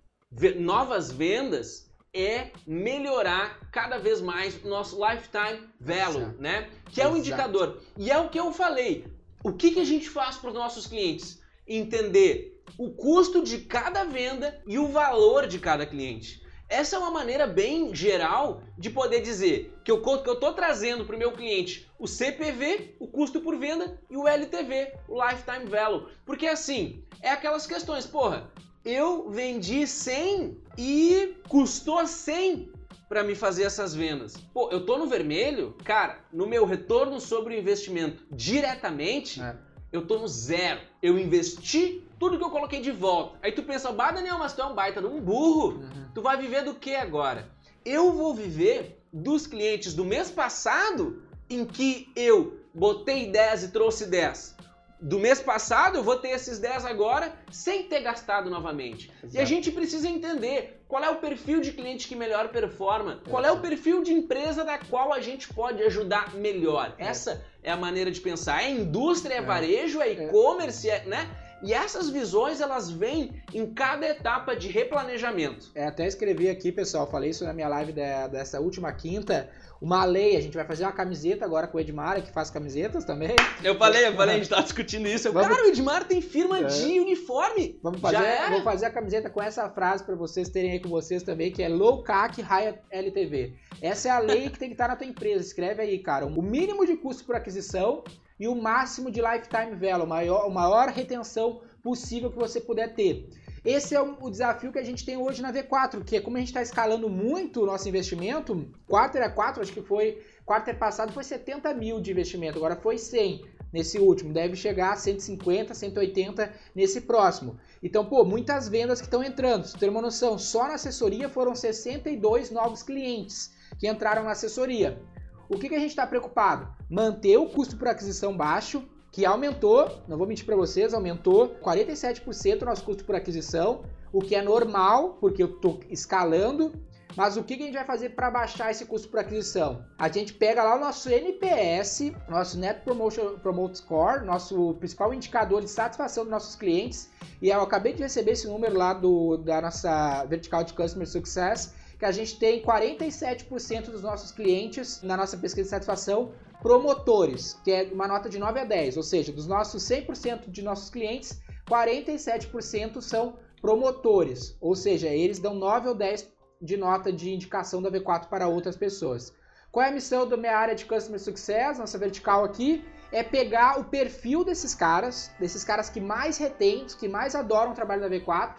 novas 0.58 1.12
vendas 1.12 1.92
é 2.14 2.52
melhorar 2.68 3.60
cada 3.72 3.98
vez 3.98 4.22
mais 4.22 4.56
o 4.64 4.68
nosso 4.68 4.98
lifetime 5.04 5.68
value, 5.80 6.22
Exato. 6.22 6.42
né? 6.42 6.70
Que 6.92 7.02
é 7.02 7.06
o 7.06 7.16
Exato. 7.16 7.20
indicador. 7.20 7.82
E 7.98 8.12
é 8.12 8.18
o 8.18 8.30
que 8.30 8.40
eu 8.40 8.54
falei. 8.54 9.06
O 9.44 9.52
que, 9.52 9.72
que 9.72 9.80
a 9.80 9.86
gente 9.86 10.10
faz 10.10 10.38
para 10.38 10.50
os 10.50 10.56
nossos 10.56 10.86
clientes? 10.86 11.42
Entender 11.68 12.62
o 12.78 12.92
custo 12.92 13.44
de 13.44 13.60
cada 13.60 14.04
venda 14.04 14.62
e 14.68 14.78
o 14.78 14.88
valor 14.88 15.48
de 15.48 15.60
cada 15.60 15.86
cliente. 15.86 16.43
Essa 16.74 16.96
é 16.96 17.00
uma 17.00 17.12
maneira 17.12 17.46
bem 17.46 17.94
geral 17.94 18.64
de 18.78 18.90
poder 18.90 19.22
dizer 19.22 19.80
que 19.84 19.92
eu, 19.92 20.02
co- 20.02 20.24
que 20.24 20.30
eu 20.30 20.40
tô 20.40 20.54
trazendo 20.54 21.06
para 21.06 21.16
o 21.16 21.20
meu 21.20 21.32
cliente 21.32 21.88
o 22.00 22.08
CPV, 22.08 22.96
o 23.00 23.08
custo 23.08 23.40
por 23.42 23.56
venda, 23.58 24.02
e 24.10 24.18
o 24.18 24.28
LTV, 24.28 24.94
o 25.08 25.24
Lifetime 25.24 25.66
Value. 25.70 26.08
Porque 26.26 26.48
assim, 26.48 27.04
é 27.22 27.30
aquelas 27.30 27.68
questões, 27.68 28.08
porra, 28.08 28.52
eu 28.84 29.30
vendi 29.30 29.86
100 29.86 30.58
e 30.76 31.36
custou 31.48 32.06
100 32.08 32.72
para 33.08 33.24
me 33.24 33.36
fazer 33.36 33.64
essas 33.66 33.94
vendas? 33.94 34.34
Pô, 34.52 34.72
eu 34.72 34.84
tô 34.84 34.98
no 34.98 35.06
vermelho, 35.06 35.76
cara, 35.84 36.22
no 36.34 36.48
meu 36.48 36.66
retorno 36.66 37.20
sobre 37.22 37.56
o 37.56 37.60
investimento 37.60 38.24
diretamente, 38.32 39.40
É. 39.40 39.56
eu 39.92 40.08
tô 40.08 40.18
no 40.18 40.28
zero. 40.28 40.82
Eu 41.04 41.20
investi 41.20 42.04
tudo 42.24 42.38
que 42.38 42.44
eu 42.46 42.50
coloquei 42.50 42.80
de 42.80 42.92
volta. 42.92 43.38
Aí 43.44 43.52
tu 43.52 43.64
pensa, 43.64 43.92
bah, 43.92 44.12
Daniel, 44.12 44.38
mas 44.40 44.54
tu 44.54 44.62
é 44.62 44.66
um 44.66 44.74
baita 44.74 45.02
de 45.02 45.08
um 45.08 45.20
burro. 45.20 45.80
Uhum. 45.80 46.06
Tu 46.16 46.22
vai 46.22 46.38
viver 46.38 46.64
do 46.64 46.74
que 46.74 46.96
agora? 46.96 47.50
Eu 47.86 48.14
vou 48.14 48.34
viver 48.34 48.98
dos 49.12 49.46
clientes 49.46 49.94
do 49.94 50.06
mês 50.06 50.32
passado 50.32 51.22
em 51.50 51.66
que 51.66 52.10
eu 52.16 52.58
botei 52.74 53.30
10 53.30 53.64
e 53.66 53.68
trouxe 53.72 54.06
10. 54.06 54.56
Do 55.02 55.20
mês 55.20 55.42
passado 55.42 55.98
eu 55.98 56.04
vou 56.04 56.16
ter 56.16 56.30
esses 56.30 56.60
10 56.60 56.86
agora 56.86 57.34
sem 57.52 57.84
ter 57.84 58.00
gastado 58.00 58.50
novamente. 58.50 59.12
E 59.22 59.26
a 59.26 59.28
Exato. 59.42 59.46
gente 59.48 59.70
precisa 59.70 60.08
entender 60.08 60.82
qual 60.88 61.04
é 61.04 61.10
o 61.10 61.18
perfil 61.18 61.60
de 61.60 61.74
cliente 61.74 62.08
que 62.08 62.16
melhor 62.16 62.48
performa, 62.50 63.20
qual 63.30 63.44
é 63.44 63.52
o 63.52 63.60
perfil 63.60 64.02
de 64.02 64.14
empresa 64.14 64.64
da 64.64 64.78
qual 64.78 65.12
a 65.12 65.20
gente 65.20 65.54
pode 65.54 65.84
ajudar 65.84 66.34
melhor. 66.36 66.96
É. 66.98 67.08
Essa 67.08 67.44
é 67.62 67.70
a 67.70 67.76
maneira 67.76 68.10
de 68.12 68.22
pensar. 68.22 68.64
É 68.64 68.70
indústria, 68.72 69.34
é, 69.34 69.38
É. 69.40 69.42
varejo, 69.42 70.00
é 70.02 70.08
É. 70.08 70.14
e-commerce, 70.14 70.90
é, 70.90 71.04
né? 71.04 71.30
E 71.64 71.74
essas 71.74 72.10
visões 72.10 72.60
elas 72.62 72.90
vêm 72.92 73.42
em 73.54 73.66
cada 73.74 74.06
etapa 74.08 74.56
de 74.56 74.68
replanejamento. 74.68 75.72
É, 75.76 75.86
até 75.86 76.06
escrevi 76.06 76.50
aqui, 76.50 76.72
pessoal, 76.72 77.10
falei 77.10 77.30
isso 77.30 77.44
na 77.44 77.54
minha 77.54 77.68
live 77.68 77.94
da- 77.94 78.28
dessa 78.28 78.60
última 78.60 78.92
quinta. 78.92 79.50
Uma 79.82 80.06
lei, 80.06 80.38
a 80.38 80.42
gente 80.42 80.54
vai 80.56 80.66
fazer 80.66 80.84
uma 80.86 80.94
camiseta 80.94 81.44
agora 81.44 81.68
com 81.68 81.78
o 81.78 81.82
Edmar, 81.82 82.22
que 82.24 82.32
faz 82.32 82.50
camisetas 82.50 83.04
também. 83.04 83.36
Eu 83.62 83.78
falei, 83.78 84.08
eu 84.08 84.16
falei, 84.16 84.36
a 84.36 84.38
gente 84.38 84.50
tava 84.50 84.64
discutindo 84.64 85.08
isso. 85.08 85.28
Eu, 85.28 85.34
Vamos- 85.34 85.50
Cara, 85.50 85.62
o 85.66 85.68
Edmar 85.68 86.06
tem 86.06 86.22
firma 86.22 86.60
É. 86.60 86.64
de 86.64 87.00
uniforme. 87.02 87.80
Vamos 87.84 88.00
fazer, 88.00 88.50
vou 88.50 88.62
fazer 88.64 88.86
a 88.86 88.90
camiseta 88.92 89.30
com 89.30 89.42
essa 89.42 89.70
frase 89.70 90.04
para 90.06 90.16
vocês 90.16 90.48
terem 90.48 90.72
aí 90.72 90.80
com 90.80 90.88
vocês 90.88 91.22
também, 91.24 91.52
que 91.52 91.62
é 91.62 91.68
low 91.68 92.02
CAC 92.02 92.42
high 92.42 92.80
LTV. 92.90 93.56
Essa 93.82 94.08
é 94.08 94.12
a 94.12 94.20
lei 94.20 94.50
que 94.50 94.58
tem 94.58 94.70
que 94.70 94.74
estar 94.76 94.88
na 94.88 94.96
tua 94.96 95.06
empresa. 95.08 95.44
Escreve 95.46 95.82
aí, 95.82 96.00
cara. 96.00 96.26
O 96.26 96.42
mínimo 96.42 96.86
de 96.86 96.96
custo 96.96 97.26
por 97.26 97.36
aquisição 97.36 98.04
e 98.44 98.48
o 98.50 98.54
máximo 98.54 99.10
de 99.10 99.22
lifetime 99.22 99.74
value, 99.74 100.06
maior, 100.06 100.46
a 100.46 100.50
maior 100.50 100.90
retenção 100.90 101.62
possível 101.82 102.30
que 102.30 102.38
você 102.38 102.60
puder 102.60 102.94
ter. 102.94 103.30
Esse 103.64 103.96
é 103.96 104.02
o, 104.02 104.30
desafio 104.30 104.70
que 104.70 104.80
a 104.80 104.84
gente 104.84 105.06
tem 105.06 105.16
hoje 105.16 105.42
na 105.42 105.54
V4, 105.54 106.04
que 106.04 106.18
é 106.18 106.20
como 106.20 106.36
a 106.36 106.42
gente 106.42 106.50
está 106.50 106.62
escalando 106.62 107.10
muito 107.10 107.64
o 107.64 107.66
nosso 107.66 107.88
investimento, 107.88 108.70
quarter 108.86 109.22
a 109.22 109.30
4, 109.30 109.62
acho 109.62 109.72
que 109.72 109.82
foi, 109.82 110.22
quarter 110.46 110.78
passado 110.78 111.14
foi 111.14 111.24
70 111.24 111.74
mil 111.74 112.02
de 112.02 112.12
investimento, 112.12 112.58
agora 112.58 112.76
foi 112.76 112.98
100 112.98 113.46
nesse 113.72 113.98
último, 113.98 114.34
deve 114.34 114.58
chegar 114.58 114.92
a 114.92 114.98
150, 114.98 115.74
180 115.74 116.54
nesse 116.76 117.00
próximo. 117.00 117.58
Então, 117.82 118.06
pô, 118.06 118.26
muitas 118.26 118.68
vendas 118.68 119.00
que 119.00 119.08
estão 119.08 119.24
entrando. 119.24 119.66
Você 119.66 119.78
ter 119.78 119.88
uma 119.88 120.02
noção, 120.02 120.38
só 120.38 120.68
na 120.68 120.74
assessoria 120.74 121.30
foram 121.30 121.56
62 121.56 122.52
novos 122.52 122.84
clientes 122.84 123.54
que 123.80 123.88
entraram 123.88 124.26
na 124.26 124.32
assessoria. 124.32 125.02
O 125.50 125.58
que, 125.58 125.70
que 125.70 125.76
a 125.76 125.80
gente 125.80 125.90
está 125.90 126.08
preocupado? 126.08 126.68
Manter 126.90 127.38
o 127.38 127.50
custo 127.50 127.76
por 127.78 127.88
aquisição 127.88 128.36
baixo, 128.36 128.84
que 129.12 129.26
aumentou, 129.26 130.02
não 130.08 130.18
vou 130.18 130.26
mentir 130.26 130.46
para 130.46 130.56
vocês, 130.56 130.94
aumentou 130.94 131.56
47% 131.62 132.62
o 132.62 132.66
nosso 132.66 132.84
custo 132.84 133.06
por 133.06 133.16
aquisição, 133.16 133.84
o 134.12 134.20
que 134.20 134.36
é 134.36 134.42
normal, 134.42 135.18
porque 135.20 135.44
eu 135.44 135.48
estou 135.48 135.80
escalando. 135.90 136.74
Mas 137.16 137.38
o 137.38 137.44
que, 137.44 137.56
que 137.56 137.64
a 137.64 137.66
gente 137.68 137.76
vai 137.76 137.86
fazer 137.86 138.10
para 138.10 138.32
baixar 138.32 138.72
esse 138.72 138.86
custo 138.86 139.08
por 139.08 139.20
aquisição? 139.20 139.86
A 140.00 140.10
gente 140.10 140.34
pega 140.34 140.64
lá 140.64 140.76
o 140.76 140.80
nosso 140.80 141.10
NPS, 141.10 142.12
nosso 142.28 142.58
Net 142.58 142.82
Promotion, 142.82 143.38
Promote 143.38 143.78
Score, 143.78 144.26
nosso 144.26 144.74
principal 144.76 145.14
indicador 145.14 145.62
de 145.62 145.70
satisfação 145.70 146.24
dos 146.24 146.32
nossos 146.32 146.56
clientes, 146.56 147.12
e 147.40 147.50
eu 147.50 147.62
acabei 147.62 147.94
de 147.94 148.02
receber 148.02 148.32
esse 148.32 148.48
número 148.48 148.76
lá 148.76 148.94
do, 148.94 149.38
da 149.38 149.62
nossa 149.62 150.26
vertical 150.26 150.64
de 150.64 150.74
Customer 150.74 151.08
Success, 151.08 151.76
que 152.04 152.08
a 152.08 152.12
gente 152.12 152.38
tem 152.38 152.62
47% 152.62 153.86
dos 153.86 154.02
nossos 154.02 154.30
clientes 154.30 155.02
na 155.04 155.16
nossa 155.16 155.38
pesquisa 155.38 155.64
de 155.64 155.70
satisfação 155.70 156.34
promotores, 156.62 157.54
que 157.64 157.72
é 157.72 157.84
uma 157.94 158.10
nota 158.10 158.28
de 158.28 158.38
9 158.38 158.60
a 158.60 158.66
10, 158.66 158.98
ou 158.98 159.04
seja, 159.04 159.32
dos 159.32 159.48
nossos 159.48 159.84
100% 159.84 160.50
de 160.50 160.62
nossos 160.62 160.90
clientes, 160.90 161.42
47% 161.66 163.00
são 163.00 163.38
promotores, 163.62 164.58
ou 164.60 164.76
seja, 164.76 165.08
eles 165.08 165.40
dão 165.40 165.56
9 165.56 165.88
ou 165.88 165.96
10 165.96 166.30
de 166.62 166.76
nota 166.76 167.10
de 167.10 167.34
indicação 167.34 167.82
da 167.82 167.90
V4 167.90 168.28
para 168.28 168.50
outras 168.50 168.76
pessoas. 168.76 169.34
Qual 169.72 169.86
é 169.86 169.88
a 169.88 169.94
missão 169.94 170.28
da 170.28 170.36
minha 170.36 170.58
área 170.58 170.76
de 170.76 170.84
Customer 170.84 171.22
Success, 171.22 171.80
nossa 171.80 171.98
vertical 171.98 172.44
aqui? 172.44 172.84
É 173.14 173.24
pegar 173.24 173.80
o 173.80 173.86
perfil 173.86 174.44
desses 174.44 174.76
caras, 174.76 175.32
desses 175.40 175.64
caras 175.64 175.90
que 175.90 176.02
mais 176.02 176.38
retêm, 176.38 176.86
que 177.00 177.08
mais 177.08 177.34
adoram 177.34 177.72
o 177.72 177.76
trabalho 177.76 178.02
da 178.02 178.10
V4, 178.10 178.56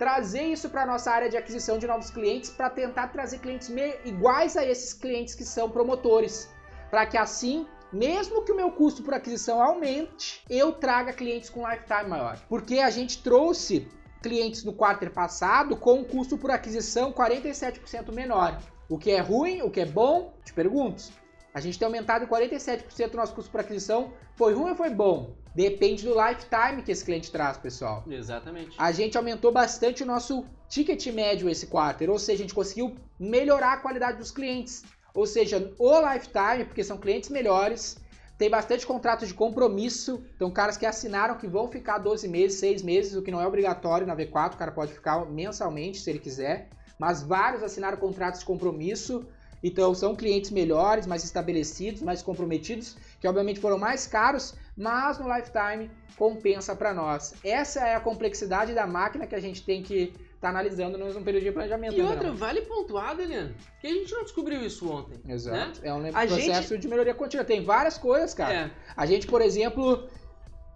trazer 0.00 0.44
isso 0.44 0.70
para 0.70 0.86
nossa 0.86 1.10
área 1.10 1.28
de 1.28 1.36
aquisição 1.36 1.76
de 1.76 1.86
novos 1.86 2.08
clientes 2.08 2.48
para 2.48 2.70
tentar 2.70 3.08
trazer 3.08 3.38
clientes 3.38 3.70
iguais 4.02 4.56
a 4.56 4.64
esses 4.64 4.94
clientes 4.94 5.34
que 5.34 5.44
são 5.44 5.68
promotores, 5.68 6.48
para 6.90 7.04
que 7.04 7.18
assim, 7.18 7.66
mesmo 7.92 8.42
que 8.42 8.50
o 8.50 8.56
meu 8.56 8.70
custo 8.70 9.02
por 9.02 9.12
aquisição 9.12 9.62
aumente, 9.62 10.42
eu 10.48 10.72
traga 10.72 11.12
clientes 11.12 11.50
com 11.50 11.68
lifetime 11.68 12.08
maior. 12.08 12.40
Porque 12.48 12.78
a 12.78 12.88
gente 12.88 13.22
trouxe 13.22 13.86
clientes 14.22 14.64
no 14.64 14.72
quarter 14.72 15.10
passado 15.10 15.76
com 15.76 15.98
um 15.98 16.04
custo 16.04 16.38
por 16.38 16.50
aquisição 16.50 17.12
47% 17.12 18.10
menor. 18.10 18.58
O 18.88 18.96
que 18.96 19.10
é 19.10 19.20
ruim, 19.20 19.60
o 19.60 19.70
que 19.70 19.80
é 19.80 19.86
bom? 19.86 20.32
Te 20.42 20.54
pergunto. 20.54 21.12
A 21.52 21.60
gente 21.60 21.78
tem 21.78 21.84
aumentado 21.84 22.24
em 22.24 22.26
47% 22.26 23.12
o 23.12 23.16
nosso 23.18 23.34
custo 23.34 23.50
por 23.50 23.60
aquisição. 23.60 24.14
Foi 24.34 24.54
ruim 24.54 24.70
ou 24.70 24.76
foi 24.76 24.88
bom? 24.88 25.36
Depende 25.54 26.04
do 26.04 26.14
lifetime 26.14 26.82
que 26.82 26.92
esse 26.92 27.04
cliente 27.04 27.30
traz, 27.30 27.58
pessoal. 27.58 28.04
Exatamente. 28.08 28.76
A 28.78 28.92
gente 28.92 29.16
aumentou 29.16 29.50
bastante 29.50 30.02
o 30.02 30.06
nosso 30.06 30.44
ticket 30.68 31.04
médio 31.08 31.48
esse 31.48 31.66
quarter, 31.66 32.08
ou 32.08 32.18
seja, 32.18 32.38
a 32.38 32.44
gente 32.44 32.54
conseguiu 32.54 32.96
melhorar 33.18 33.74
a 33.74 33.76
qualidade 33.78 34.18
dos 34.18 34.30
clientes. 34.30 34.84
Ou 35.12 35.26
seja, 35.26 35.72
o 35.78 36.00
lifetime, 36.00 36.64
porque 36.64 36.84
são 36.84 36.96
clientes 36.96 37.30
melhores, 37.30 37.96
tem 38.38 38.48
bastante 38.48 38.86
contratos 38.86 39.28
de 39.28 39.34
compromisso, 39.34 40.24
então 40.34 40.50
caras 40.50 40.76
que 40.76 40.86
assinaram 40.86 41.36
que 41.36 41.46
vão 41.46 41.68
ficar 41.68 41.98
12 41.98 42.26
meses, 42.28 42.58
6 42.60 42.82
meses, 42.82 43.14
o 43.14 43.20
que 43.20 43.30
não 43.30 43.40
é 43.40 43.46
obrigatório 43.46 44.06
na 44.06 44.16
V4, 44.16 44.54
o 44.54 44.56
cara 44.56 44.72
pode 44.72 44.94
ficar 44.94 45.26
mensalmente 45.26 45.98
se 45.98 46.08
ele 46.08 46.20
quiser, 46.20 46.70
mas 46.98 47.22
vários 47.22 47.62
assinaram 47.62 47.98
contratos 47.98 48.40
de 48.40 48.46
compromisso, 48.46 49.26
então 49.62 49.94
são 49.94 50.16
clientes 50.16 50.50
melhores, 50.50 51.06
mais 51.06 51.22
estabelecidos, 51.22 52.00
mais 52.00 52.22
comprometidos, 52.22 52.96
que 53.20 53.28
obviamente 53.28 53.60
foram 53.60 53.76
mais 53.76 54.06
caros, 54.06 54.54
mas 54.76 55.18
no 55.18 55.32
lifetime 55.32 55.90
compensa 56.16 56.74
para 56.76 56.92
nós. 56.92 57.34
Essa 57.44 57.80
é 57.86 57.94
a 57.94 58.00
complexidade 58.00 58.74
da 58.74 58.86
máquina 58.86 59.26
que 59.26 59.34
a 59.34 59.40
gente 59.40 59.62
tem 59.62 59.82
que 59.82 60.12
estar 60.40 60.48
analisando 60.48 60.96
num 60.96 61.22
período 61.22 61.44
de 61.44 61.52
planejamento. 61.52 61.94
E 61.94 61.98
né, 61.98 62.02
outra, 62.02 62.18
Daniel? 62.18 62.36
vale 62.36 62.62
pontuar, 62.62 63.14
Deliano, 63.14 63.54
que 63.80 63.86
a 63.86 63.92
gente 63.92 64.12
não 64.12 64.22
descobriu 64.22 64.62
isso 64.62 64.90
ontem. 64.90 65.20
Exato. 65.28 65.80
É 65.82 65.92
um 65.92 66.06
A 66.08 66.26
processo 66.26 66.78
de 66.78 66.88
melhoria 66.88 67.14
contínua. 67.14 67.44
Tem 67.44 67.62
várias 67.62 67.98
coisas, 67.98 68.32
cara. 68.32 68.54
É. 68.54 68.70
A 68.96 69.04
gente, 69.04 69.26
por 69.26 69.42
exemplo, 69.42 70.08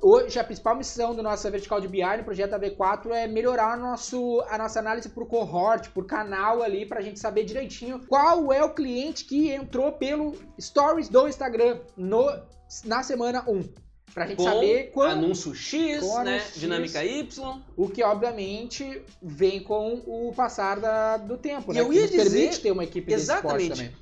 hoje 0.03 0.39
a 0.39 0.45
principal 0.45 0.77
missão 0.77 1.15
do 1.15 1.23
nossa 1.23 1.51
vertical 1.51 1.81
de 1.81 1.89
BI 1.89 2.17
no 2.19 2.25
projeto 2.25 2.51
da 2.51 2.61
V4 2.61 3.11
é 3.11 3.27
melhorar 3.27 3.77
nosso, 3.79 4.43
a 4.51 4.59
nossa 4.59 4.79
análise 4.79 5.09
por 5.09 5.27
cohort, 5.27 5.89
por 5.91 6.05
canal 6.07 6.63
ali, 6.63 6.85
pra 6.85 7.01
gente 7.01 7.19
saber 7.19 7.45
direitinho 7.45 8.01
qual 8.07 8.53
é 8.53 8.63
o 8.63 8.69
cliente 8.69 9.25
que 9.25 9.51
entrou 9.51 9.93
pelo 9.93 10.37
Stories 10.61 11.09
do 11.09 11.27
Instagram 11.27 11.81
no, 11.97 12.31
na 12.85 13.03
semana 13.03 13.45
1. 13.49 13.63
Pra 14.13 14.27
gente 14.27 14.37
Com 14.37 14.45
saber 14.45 14.91
quando, 14.93 15.25
anúncio 15.25 15.53
X, 15.55 16.03
né? 16.25 16.39
X. 16.39 16.61
Dinâmica 16.61 17.05
Y. 17.05 17.61
o 17.77 17.89
que 17.89 18.03
obviamente 18.03 19.03
vem 19.21 19.61
com 19.61 20.03
o 20.07 20.33
passar 20.37 20.79
da- 20.79 21.17
do 21.17 21.37
tempo, 21.37 21.73
E 21.73 21.75
né? 21.75 21.81
eu 21.81 21.89
Que 21.89 21.97
ia 21.97 22.07
dizer- 22.09 22.31
permite 22.31 22.61
ter 22.61 22.71
uma 22.71 22.85
equipe 22.85 23.07
desse 23.09 23.25
Exatamente. 23.25 23.71
também. 23.71 23.93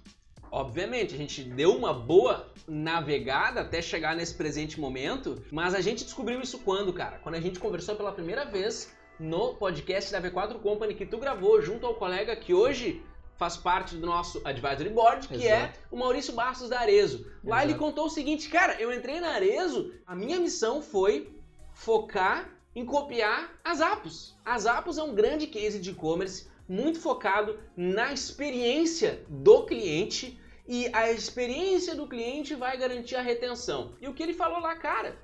Obviamente, 0.50 1.14
a 1.14 1.16
gente 1.16 1.42
deu 1.42 1.74
uma 1.74 1.94
boa 1.94 2.46
navegada 2.68 3.62
até 3.62 3.80
chegar 3.80 4.14
nesse 4.14 4.34
presente 4.34 4.78
momento, 4.78 5.42
mas 5.50 5.74
a 5.74 5.80
gente 5.80 6.04
descobriu 6.04 6.42
isso 6.42 6.58
quando, 6.58 6.92
cara? 6.92 7.18
Quando 7.22 7.36
a 7.36 7.40
gente 7.40 7.58
conversou 7.58 7.96
pela 7.96 8.12
primeira 8.12 8.44
vez 8.44 8.90
no 9.18 9.54
podcast 9.54 10.12
da 10.12 10.20
V4 10.20 10.58
Company 10.60 10.94
que 10.94 11.06
tu 11.06 11.16
gravou 11.16 11.62
junto 11.62 11.86
ao 11.86 11.94
colega 11.94 12.36
que 12.36 12.52
hoje 12.52 13.00
faz 13.42 13.56
parte 13.56 13.96
do 13.96 14.06
nosso 14.06 14.40
advisory 14.44 14.90
board, 14.90 15.26
que 15.26 15.48
é 15.48 15.64
Exato. 15.64 15.80
o 15.90 15.96
Maurício 15.96 16.32
Bastos 16.32 16.68
da 16.68 16.78
Arezo. 16.78 17.26
Lá 17.42 17.64
ele 17.64 17.72
Exato. 17.72 17.84
contou 17.84 18.06
o 18.06 18.08
seguinte, 18.08 18.48
cara, 18.48 18.80
eu 18.80 18.92
entrei 18.92 19.18
na 19.18 19.30
Arezo, 19.30 19.92
a 20.06 20.14
minha 20.14 20.38
missão 20.38 20.80
foi 20.80 21.36
focar 21.74 22.48
em 22.72 22.86
copiar 22.86 23.50
as 23.64 23.80
Apos. 23.80 24.36
As 24.44 24.64
Apos 24.64 24.96
é 24.96 25.02
um 25.02 25.12
grande 25.12 25.48
case 25.48 25.80
de 25.80 25.90
e-commerce 25.90 26.46
muito 26.68 27.00
focado 27.00 27.58
na 27.76 28.12
experiência 28.12 29.24
do 29.28 29.64
cliente 29.64 30.38
e 30.64 30.88
a 30.92 31.10
experiência 31.10 31.96
do 31.96 32.06
cliente 32.06 32.54
vai 32.54 32.76
garantir 32.76 33.16
a 33.16 33.22
retenção. 33.22 33.94
E 34.00 34.06
o 34.06 34.14
que 34.14 34.22
ele 34.22 34.34
falou 34.34 34.60
lá, 34.60 34.76
cara, 34.76 35.18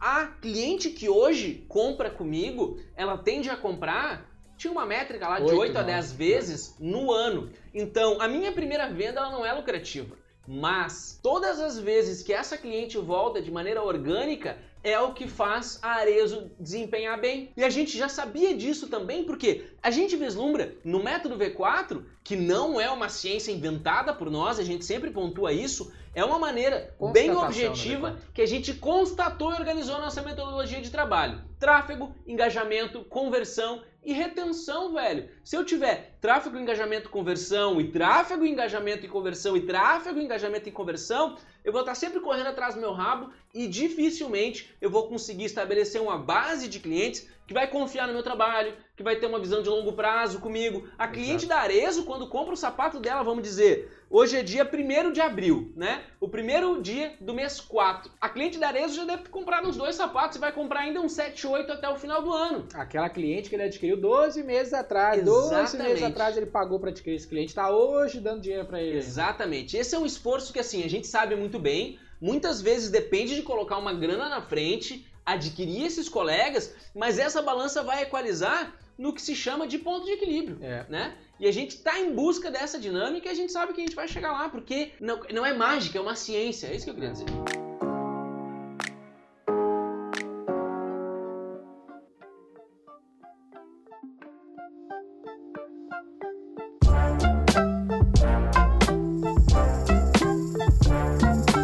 a 0.00 0.28
cliente 0.28 0.88
que 0.88 1.10
hoje 1.10 1.66
compra 1.68 2.08
comigo, 2.08 2.80
ela 2.96 3.18
tende 3.18 3.50
a 3.50 3.56
comprar, 3.56 4.29
tinha 4.60 4.70
uma 4.70 4.84
métrica 4.84 5.26
lá 5.26 5.40
de 5.40 5.46
Oito, 5.46 5.58
8 5.58 5.70
a 5.70 5.80
nove. 5.80 5.92
10 5.92 6.12
vezes 6.12 6.76
no 6.78 7.10
ano. 7.10 7.50
Então, 7.72 8.20
a 8.20 8.28
minha 8.28 8.52
primeira 8.52 8.90
venda 8.90 9.20
ela 9.20 9.30
não 9.30 9.44
é 9.44 9.52
lucrativa. 9.52 10.14
Mas 10.46 11.18
todas 11.22 11.58
as 11.58 11.78
vezes 11.78 12.22
que 12.22 12.32
essa 12.32 12.58
cliente 12.58 12.98
volta 12.98 13.40
de 13.40 13.50
maneira 13.50 13.82
orgânica, 13.82 14.58
é 14.82 14.98
o 14.98 15.12
que 15.12 15.28
faz 15.28 15.78
a 15.82 15.90
Arezo 15.92 16.50
desempenhar 16.58 17.20
bem. 17.20 17.52
E 17.56 17.62
a 17.62 17.70
gente 17.70 17.96
já 17.96 18.08
sabia 18.08 18.56
disso 18.56 18.88
também, 18.88 19.24
porque 19.24 19.66
a 19.82 19.90
gente 19.90 20.16
vislumbra 20.16 20.74
no 20.84 21.02
método 21.02 21.36
V4, 21.36 22.02
que 22.24 22.36
não 22.36 22.80
é 22.80 22.90
uma 22.90 23.08
ciência 23.08 23.52
inventada 23.52 24.14
por 24.14 24.30
nós, 24.30 24.58
a 24.58 24.64
gente 24.64 24.84
sempre 24.84 25.10
pontua 25.10 25.52
isso, 25.52 25.92
é 26.14 26.24
uma 26.24 26.38
maneira 26.38 26.94
bem 27.12 27.30
objetiva 27.30 28.18
que 28.32 28.42
a 28.42 28.46
gente 28.46 28.74
constatou 28.74 29.52
e 29.52 29.56
organizou 29.56 29.96
a 29.96 30.00
nossa 30.00 30.22
metodologia 30.22 30.80
de 30.80 30.90
trabalho. 30.90 31.40
Tráfego, 31.58 32.14
engajamento, 32.26 33.04
conversão 33.04 33.82
e 34.02 34.12
retenção, 34.12 34.92
velho. 34.92 35.28
Se 35.44 35.56
eu 35.56 35.64
tiver 35.64 36.16
tráfego, 36.20 36.58
engajamento, 36.58 37.10
conversão 37.10 37.80
e 37.80 37.88
tráfego, 37.90 38.46
engajamento 38.46 39.04
e 39.04 39.08
conversão 39.08 39.56
e 39.56 39.60
tráfego, 39.60 40.18
engajamento 40.18 40.68
e 40.68 40.72
conversão, 40.72 41.36
eu 41.64 41.72
vou 41.72 41.82
estar 41.82 41.94
sempre 41.94 42.20
correndo 42.20 42.46
atrás 42.46 42.74
do 42.74 42.80
meu 42.80 42.92
rabo 42.92 43.30
e 43.52 43.66
dificilmente 43.66 44.74
eu 44.80 44.90
vou 44.90 45.06
conseguir 45.08 45.44
estabelecer 45.44 46.00
uma 46.00 46.16
base 46.16 46.68
de 46.68 46.80
clientes 46.80 47.28
que 47.46 47.52
vai 47.52 47.66
confiar 47.66 48.06
no 48.06 48.14
meu 48.14 48.22
trabalho, 48.22 48.74
que 48.96 49.02
vai 49.02 49.16
ter 49.16 49.26
uma 49.26 49.40
visão 49.40 49.60
de 49.60 49.68
longo 49.68 49.92
prazo 49.92 50.38
comigo. 50.40 50.88
A 50.96 51.08
cliente 51.08 51.44
Exato. 51.44 51.48
da 51.48 51.58
Arezo, 51.58 52.04
quando 52.04 52.28
compra 52.28 52.54
o 52.54 52.56
sapato 52.56 53.00
dela, 53.00 53.24
vamos 53.24 53.42
dizer, 53.42 53.99
hoje 54.10 54.36
é 54.36 54.42
dia 54.42 54.68
1 54.70 55.12
de 55.12 55.20
abril, 55.20 55.72
né? 55.76 56.02
O 56.20 56.28
primeiro 56.28 56.82
dia 56.82 57.14
do 57.20 57.32
mês 57.32 57.60
4. 57.60 58.10
A 58.20 58.28
cliente 58.28 58.58
da 58.58 58.68
Arezo 58.68 58.96
já 58.96 59.04
deve 59.04 59.22
ter 59.22 59.30
comprado 59.30 59.68
uns 59.68 59.76
dois 59.76 59.94
sapatos 59.94 60.36
e 60.36 60.40
vai 60.40 60.52
comprar 60.52 60.80
ainda 60.80 61.00
uns 61.00 61.12
7, 61.12 61.46
8 61.46 61.72
até 61.72 61.88
o 61.88 61.96
final 61.96 62.20
do 62.20 62.32
ano. 62.32 62.66
Aquela 62.74 63.08
cliente 63.08 63.48
que 63.48 63.54
ele 63.54 63.62
adquiriu 63.62 63.96
12 63.96 64.42
meses 64.42 64.74
atrás. 64.74 65.22
Exatamente. 65.22 65.76
12 65.76 65.78
meses 65.78 66.02
atrás 66.02 66.36
ele 66.36 66.46
pagou 66.46 66.80
para 66.80 66.90
adquirir 66.90 67.16
esse 67.16 67.28
cliente, 67.28 67.48
está 67.50 67.70
hoje 67.70 68.20
dando 68.20 68.40
dinheiro 68.40 68.66
para 68.66 68.82
ele. 68.82 68.98
Exatamente. 68.98 69.76
Esse 69.76 69.94
é 69.94 69.98
um 69.98 70.04
esforço 70.04 70.52
que 70.52 70.58
assim, 70.58 70.82
a 70.82 70.88
gente 70.88 71.06
sabe 71.06 71.36
muito 71.36 71.58
bem, 71.58 71.98
muitas 72.20 72.60
vezes 72.60 72.90
depende 72.90 73.36
de 73.36 73.42
colocar 73.42 73.78
uma 73.78 73.94
grana 73.94 74.28
na 74.28 74.42
frente 74.42 75.06
adquirir 75.24 75.84
esses 75.84 76.08
colegas, 76.08 76.74
mas 76.94 77.18
essa 77.18 77.40
balança 77.42 77.82
vai 77.82 78.02
equalizar 78.02 78.74
no 79.00 79.14
que 79.14 79.22
se 79.22 79.34
chama 79.34 79.66
de 79.66 79.78
ponto 79.78 80.04
de 80.04 80.12
equilíbrio, 80.12 80.58
é. 80.60 80.84
né? 80.86 81.16
E 81.38 81.48
a 81.48 81.52
gente 81.52 81.70
está 81.76 81.98
em 81.98 82.14
busca 82.14 82.50
dessa 82.50 82.78
dinâmica 82.78 83.28
e 83.28 83.32
a 83.32 83.34
gente 83.34 83.50
sabe 83.50 83.72
que 83.72 83.80
a 83.80 83.84
gente 83.84 83.96
vai 83.96 84.06
chegar 84.06 84.30
lá, 84.30 84.50
porque 84.50 84.92
não, 85.00 85.18
não 85.32 85.46
é 85.46 85.54
mágica, 85.54 85.96
é 85.96 86.00
uma 86.02 86.14
ciência, 86.14 86.66
é 86.66 86.76
isso 86.76 86.84
que 86.84 86.90
eu 86.90 86.94
queria 86.94 87.10
dizer. 87.10 87.24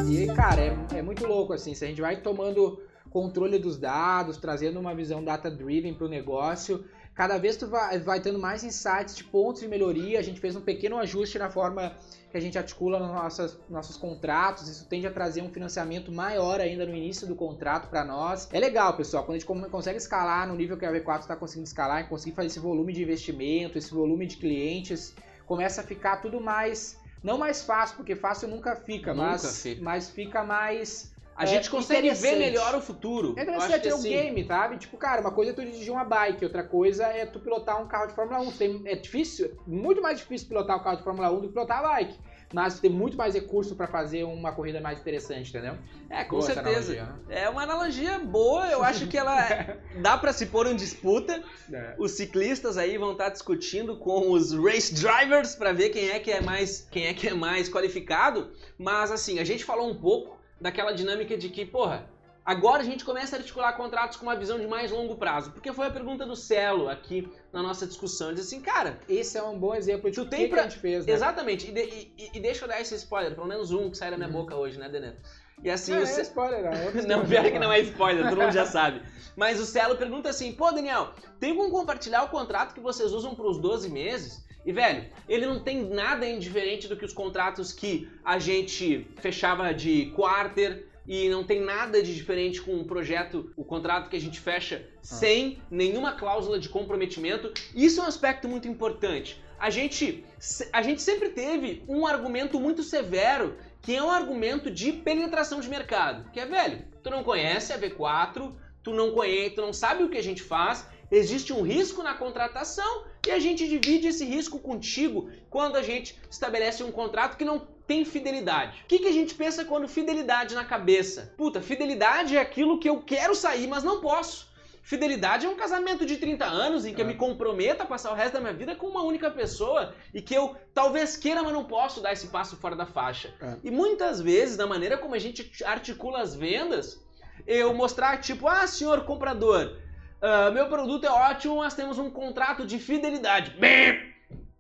E, 0.09 0.27
cara, 0.35 0.63
é, 0.63 0.77
é 0.95 1.03
muito 1.03 1.27
louco, 1.27 1.53
assim, 1.53 1.75
se 1.75 1.85
a 1.85 1.89
gente 1.89 2.01
vai 2.01 2.17
tomando 2.23 2.81
controle 3.11 3.59
dos 3.59 3.79
dados, 3.79 4.39
trazendo 4.39 4.81
uma 4.81 4.95
visão 4.95 5.23
data-driven 5.23 5.93
para 5.95 6.07
o 6.07 6.09
negócio. 6.09 6.85
Cada 7.17 7.39
vez 7.39 7.57
tu 7.57 7.67
vai, 7.67 7.99
vai 7.99 8.21
tendo 8.21 8.39
mais 8.39 8.63
insights 8.63 9.17
de 9.17 9.25
pontos 9.25 9.63
de 9.63 9.69
melhoria. 9.69 10.19
A 10.19 10.23
gente 10.23 10.39
fez 10.39 10.55
um 10.55 10.61
pequeno 10.61 10.99
ajuste 10.99 11.39
na 11.39 11.49
forma 11.49 11.97
que 12.31 12.37
a 12.37 12.41
gente 12.41 12.59
articula 12.59 12.99
nos 12.99 13.09
nossos, 13.09 13.59
nossos 13.71 13.97
contratos. 13.97 14.69
Isso 14.69 14.87
tende 14.87 15.07
a 15.07 15.11
trazer 15.11 15.41
um 15.41 15.49
financiamento 15.49 16.13
maior 16.13 16.61
ainda 16.61 16.85
no 16.85 16.95
início 16.95 17.27
do 17.27 17.35
contrato 17.35 17.89
para 17.89 18.05
nós. 18.05 18.47
É 18.53 18.61
legal, 18.61 18.95
pessoal, 18.99 19.25
quando 19.25 19.37
a 19.37 19.39
gente 19.39 19.71
consegue 19.71 19.97
escalar 19.97 20.47
no 20.47 20.55
nível 20.55 20.77
que 20.77 20.85
a 20.85 20.93
V4 20.93 21.21
está 21.21 21.35
conseguindo 21.35 21.67
escalar 21.67 22.03
e 22.03 22.05
conseguir 22.07 22.37
fazer 22.37 22.49
esse 22.49 22.61
volume 22.61 22.93
de 22.93 23.03
investimento, 23.03 23.79
esse 23.79 23.95
volume 23.95 24.27
de 24.27 24.37
clientes, 24.37 25.15
começa 25.47 25.81
a 25.81 25.85
ficar 25.85 26.19
tudo 26.19 26.39
mais. 26.39 27.01
Não 27.23 27.39
mais 27.39 27.63
fácil, 27.63 27.97
porque 27.97 28.15
fácil 28.15 28.47
nunca 28.49 28.77
fica, 28.77 29.15
nunca 29.15 29.31
mas, 29.31 29.63
fica. 29.63 29.83
mas 29.83 30.11
fica 30.11 30.45
mais 30.45 31.16
a 31.37 31.45
é, 31.45 31.47
gente 31.47 31.69
consegue 31.69 32.11
ver 32.15 32.37
melhor 32.37 32.75
o 32.75 32.81
futuro. 32.81 33.35
É 33.37 33.43
interessante, 33.43 33.89
é 33.89 33.95
um 33.95 33.99
assim... 33.99 34.09
game, 34.09 34.45
sabe? 34.47 34.79
Tipo, 34.79 34.97
cara, 34.97 35.21
uma 35.21 35.31
coisa 35.31 35.53
é 35.53 35.55
tu 35.55 35.63
dirigir 35.63 35.93
uma 35.93 36.05
bike, 36.05 36.43
outra 36.45 36.65
coisa 36.65 37.05
é 37.05 37.27
tu 37.27 37.39
pilotar 37.39 37.81
um 37.81 37.87
carro 37.87 38.07
de 38.07 38.15
Fórmula 38.15 38.41
1. 38.41 38.53
Tem, 38.53 38.83
é 38.87 38.97
difícil, 38.97 39.55
muito 39.67 40.01
mais 40.01 40.19
difícil 40.19 40.49
pilotar 40.49 40.79
um 40.79 40.83
carro 40.83 40.97
de 40.97 41.05
Fórmula 41.05 41.31
1 41.31 41.41
do 41.41 41.49
que 41.49 41.53
pilotar 41.53 41.81
a 41.81 41.89
bike. 41.89 42.19
Mas 42.55 42.79
tem 42.79 42.91
muito 42.91 43.17
mais 43.17 43.35
recurso 43.35 43.75
para 43.75 43.89
fazer 43.89 44.23
uma 44.23 44.53
corrida 44.53 44.81
mais 44.81 45.01
interessante, 45.01 45.51
entendeu? 45.51 45.75
É, 46.09 46.23
com 46.25 46.37
boa 46.37 46.43
certeza. 46.43 46.93
Analogia, 46.93 47.05
né? 47.27 47.43
É 47.43 47.49
uma 47.49 47.63
analogia 47.65 48.19
boa, 48.21 48.69
eu 48.69 48.85
acho 48.85 49.09
que 49.09 49.19
ela 49.19 49.77
dá 50.01 50.17
para 50.17 50.33
se 50.33 50.47
pôr 50.47 50.67
em 50.69 50.77
disputa. 50.77 51.43
É. 51.71 51.97
Os 51.99 52.13
ciclistas 52.13 52.79
aí 52.79 52.97
vão 52.97 53.13
estar 53.13 53.25
tá 53.25 53.31
discutindo 53.31 53.97
com 53.99 54.31
os 54.31 54.53
race 54.53 54.95
drivers 54.95 55.57
para 55.57 55.73
ver 55.73 55.91
quem 55.91 56.09
é 56.11 56.21
que 56.21 56.31
é 56.31 56.41
mais 56.41 56.87
quem 56.91 57.07
é 57.07 57.15
que 57.15 57.29
é 57.29 57.35
mais 57.35 57.69
qualificado, 57.69 58.49
mas 58.79 59.11
assim, 59.11 59.41
a 59.41 59.45
gente 59.45 59.65
falou 59.65 59.91
um 59.91 59.97
pouco 59.97 60.36
daquela 60.61 60.93
dinâmica 60.93 61.37
de 61.37 61.49
que, 61.49 61.65
porra, 61.65 62.09
agora 62.45 62.83
a 62.83 62.85
gente 62.85 63.05
começa 63.05 63.37
a 63.37 63.39
articular 63.39 63.73
contratos 63.75 64.17
com 64.17 64.25
uma 64.27 64.37
visão 64.37 64.59
de 64.59 64.67
mais 64.67 64.91
longo 64.91 65.17
prazo. 65.17 65.53
Porque 65.53 65.73
foi 65.73 65.87
a 65.87 65.91
pergunta 65.91 66.25
do 66.25 66.37
Celo 66.37 66.89
aqui 66.89 67.29
na 67.53 67.63
nossa 67.63 67.87
discussão. 67.87 68.33
Diz 68.33 68.47
assim, 68.47 68.61
cara. 68.61 68.99
Esse 69.09 69.37
é 69.39 69.43
um 69.43 69.59
bom 69.59 69.75
exemplo 69.75 70.11
de 70.11 70.21
o 70.21 70.29
que, 70.29 70.49
pra... 70.49 70.59
que 70.59 70.61
a 70.61 70.69
gente 70.69 70.79
fez, 70.79 71.07
né? 71.07 71.13
Exatamente. 71.13 71.69
E, 71.69 71.73
de, 71.73 71.81
e, 71.83 72.31
e, 72.35 72.41
deixa 72.41 72.65
eu 72.65 72.69
dar 72.69 72.81
esse 72.81 72.95
spoiler, 72.95 73.35
pelo 73.35 73.47
menos 73.47 73.71
um 73.73 73.91
que 73.91 73.97
sai 73.97 74.11
da 74.11 74.17
minha 74.17 74.29
uhum. 74.29 74.35
boca 74.35 74.55
hoje, 74.57 74.79
né, 74.79 74.89
Deneto? 74.89 75.21
E 75.63 75.71
assim, 75.71 75.93
não, 75.93 76.01
o 76.01 76.03
é 76.03 76.21
spoiler, 76.21 76.63
não. 76.65 76.73
É 76.73 77.03
não, 77.07 77.27
pior 77.27 77.45
que 77.45 77.59
não 77.59 77.73
é 77.73 77.81
spoiler, 77.81 78.29
todo 78.29 78.41
mundo 78.41 78.53
já 78.53 78.67
sabe. 78.67 79.03
Mas 79.35 79.59
o 79.59 79.65
Celo 79.65 79.97
pergunta 79.97 80.29
assim: 80.29 80.53
pô, 80.53 80.71
Daniel, 80.71 81.13
tem 81.41 81.57
como 81.57 81.71
compartilhar 81.71 82.25
o 82.25 82.29
contrato 82.29 82.75
que 82.75 82.81
vocês 82.81 83.13
usam 83.13 83.35
para 83.35 83.47
os 83.47 83.59
12 83.59 83.91
meses? 83.91 84.46
E, 84.67 84.73
velho, 84.73 85.05
ele 85.29 85.47
não 85.47 85.61
tem 85.61 85.89
nada 85.89 86.29
indiferente 86.29 86.89
do 86.89 86.97
que 86.97 87.05
os 87.05 87.13
contratos 87.13 87.73
que 87.73 88.09
a 88.25 88.37
gente 88.37 89.07
fechava 89.19 89.73
de 89.73 90.07
quarter 90.07 90.89
e 91.07 91.29
não 91.29 91.45
tem 91.45 91.61
nada 91.61 92.03
de 92.03 92.13
diferente 92.13 92.61
com 92.61 92.81
o 92.81 92.85
projeto, 92.85 93.53
o 93.57 93.65
contrato 93.65 94.11
que 94.11 94.17
a 94.17 94.21
gente 94.21 94.41
fecha 94.41 94.85
ah. 94.85 94.99
sem 95.01 95.63
nenhuma 95.71 96.13
cláusula 96.15 96.59
de 96.59 96.69
comprometimento. 96.69 97.53
Isso 97.77 98.01
é 98.01 98.05
um 98.05 98.09
aspecto 98.09 98.49
muito 98.49 98.67
importante. 98.67 99.41
A 99.57 99.71
gente, 99.71 100.25
a 100.73 100.83
gente 100.83 101.01
sempre 101.01 101.29
teve 101.29 101.85
um 101.87 102.05
argumento 102.05 102.59
muito 102.59 102.83
severo, 102.83 103.57
que 103.81 103.95
é 103.95 104.03
um 104.03 104.11
argumento 104.11 104.69
de 104.69 104.93
penetração 104.93 105.61
de 105.61 105.69
mercado. 105.69 106.29
Que 106.33 106.41
é, 106.41 106.45
velho, 106.45 106.85
tu 107.05 107.09
não 107.09 107.23
conhece 107.23 107.73
a 107.73 107.79
V4, 107.79 108.53
tu 108.83 108.93
não 108.93 109.13
conhece, 109.13 109.55
tu 109.55 109.61
não 109.61 109.73
sabe 109.73 110.03
o 110.03 110.09
que 110.09 110.19
a 110.19 110.23
gente 110.23 110.43
faz, 110.43 110.87
existe 111.11 111.53
um 111.53 111.63
risco 111.63 112.03
na 112.03 112.15
contratação 112.15 113.05
e 113.27 113.31
a 113.31 113.39
gente 113.39 113.69
divide 113.69 114.09
esse 114.09 114.25
risco 114.25 114.59
contigo 114.59 115.31
quando 115.51 115.77
a 115.77 115.83
gente 115.83 116.19
estabelece 116.31 116.83
um 116.83 116.93
contrato 116.93 117.37
que 117.37 117.45
não 117.45 117.59
tem 117.87 118.05
fidelidade. 118.05 118.83
O 118.85 118.87
que, 118.87 118.99
que 118.99 119.09
a 119.09 119.13
gente 119.13 119.35
pensa 119.35 119.65
quando 119.65 119.89
fidelidade 119.89 120.55
na 120.55 120.65
cabeça? 120.65 121.33
Puta, 121.37 121.61
fidelidade 121.61 122.37
é 122.37 122.41
aquilo 122.41 122.79
que 122.79 122.89
eu 122.89 123.03
quero 123.03 123.35
sair, 123.35 123.67
mas 123.67 123.85
não 123.85 124.01
posso. 124.01 124.55
Fidelidade 124.87 125.47
é 125.47 125.49
um 125.49 125.57
casamento 125.57 126.07
de 126.07 126.17
30 126.17 126.45
anos 126.45 126.87
em 126.87 126.95
que 126.95 127.01
é. 127.01 127.05
eu 127.05 127.09
me 127.09 127.15
comprometa 127.15 127.83
a 127.83 127.87
passar 127.87 128.13
o 128.13 128.15
resto 128.15 128.35
da 128.35 128.41
minha 128.41 128.53
vida 128.53 128.77
com 128.77 128.87
uma 128.87 129.03
única 129.03 129.29
pessoa 129.29 129.93
e 130.15 130.23
que 130.23 130.33
eu 130.33 130.55
talvez 130.73 131.17
queira, 131.17 131.43
mas 131.43 131.53
não 131.53 131.65
posso 131.65 132.01
dar 132.01 132.13
esse 132.13 132.29
passo 132.29 132.57
fora 132.57 132.77
da 132.77 132.87
faixa. 132.87 133.35
É. 133.41 133.57
E 133.65 133.71
muitas 133.71 134.21
vezes, 134.21 134.57
da 134.57 134.65
maneira 134.65 134.97
como 134.97 135.17
a 135.17 135.19
gente 135.19 135.51
articula 135.65 136.21
as 136.21 136.37
vendas, 136.37 137.05
eu 137.49 137.75
mostrar 137.75 138.21
tipo, 138.21 138.47
ah, 138.47 138.65
senhor 138.69 139.05
comprador, 139.05 139.77
Uh, 140.23 140.53
meu 140.53 140.69
produto 140.69 141.05
é 141.05 141.11
ótimo, 141.11 141.57
mas 141.57 141.75
temos 141.75 141.99
um 141.99 142.11
contrato 142.11 142.67
de 142.67 142.79
fidelidade. 142.79 143.55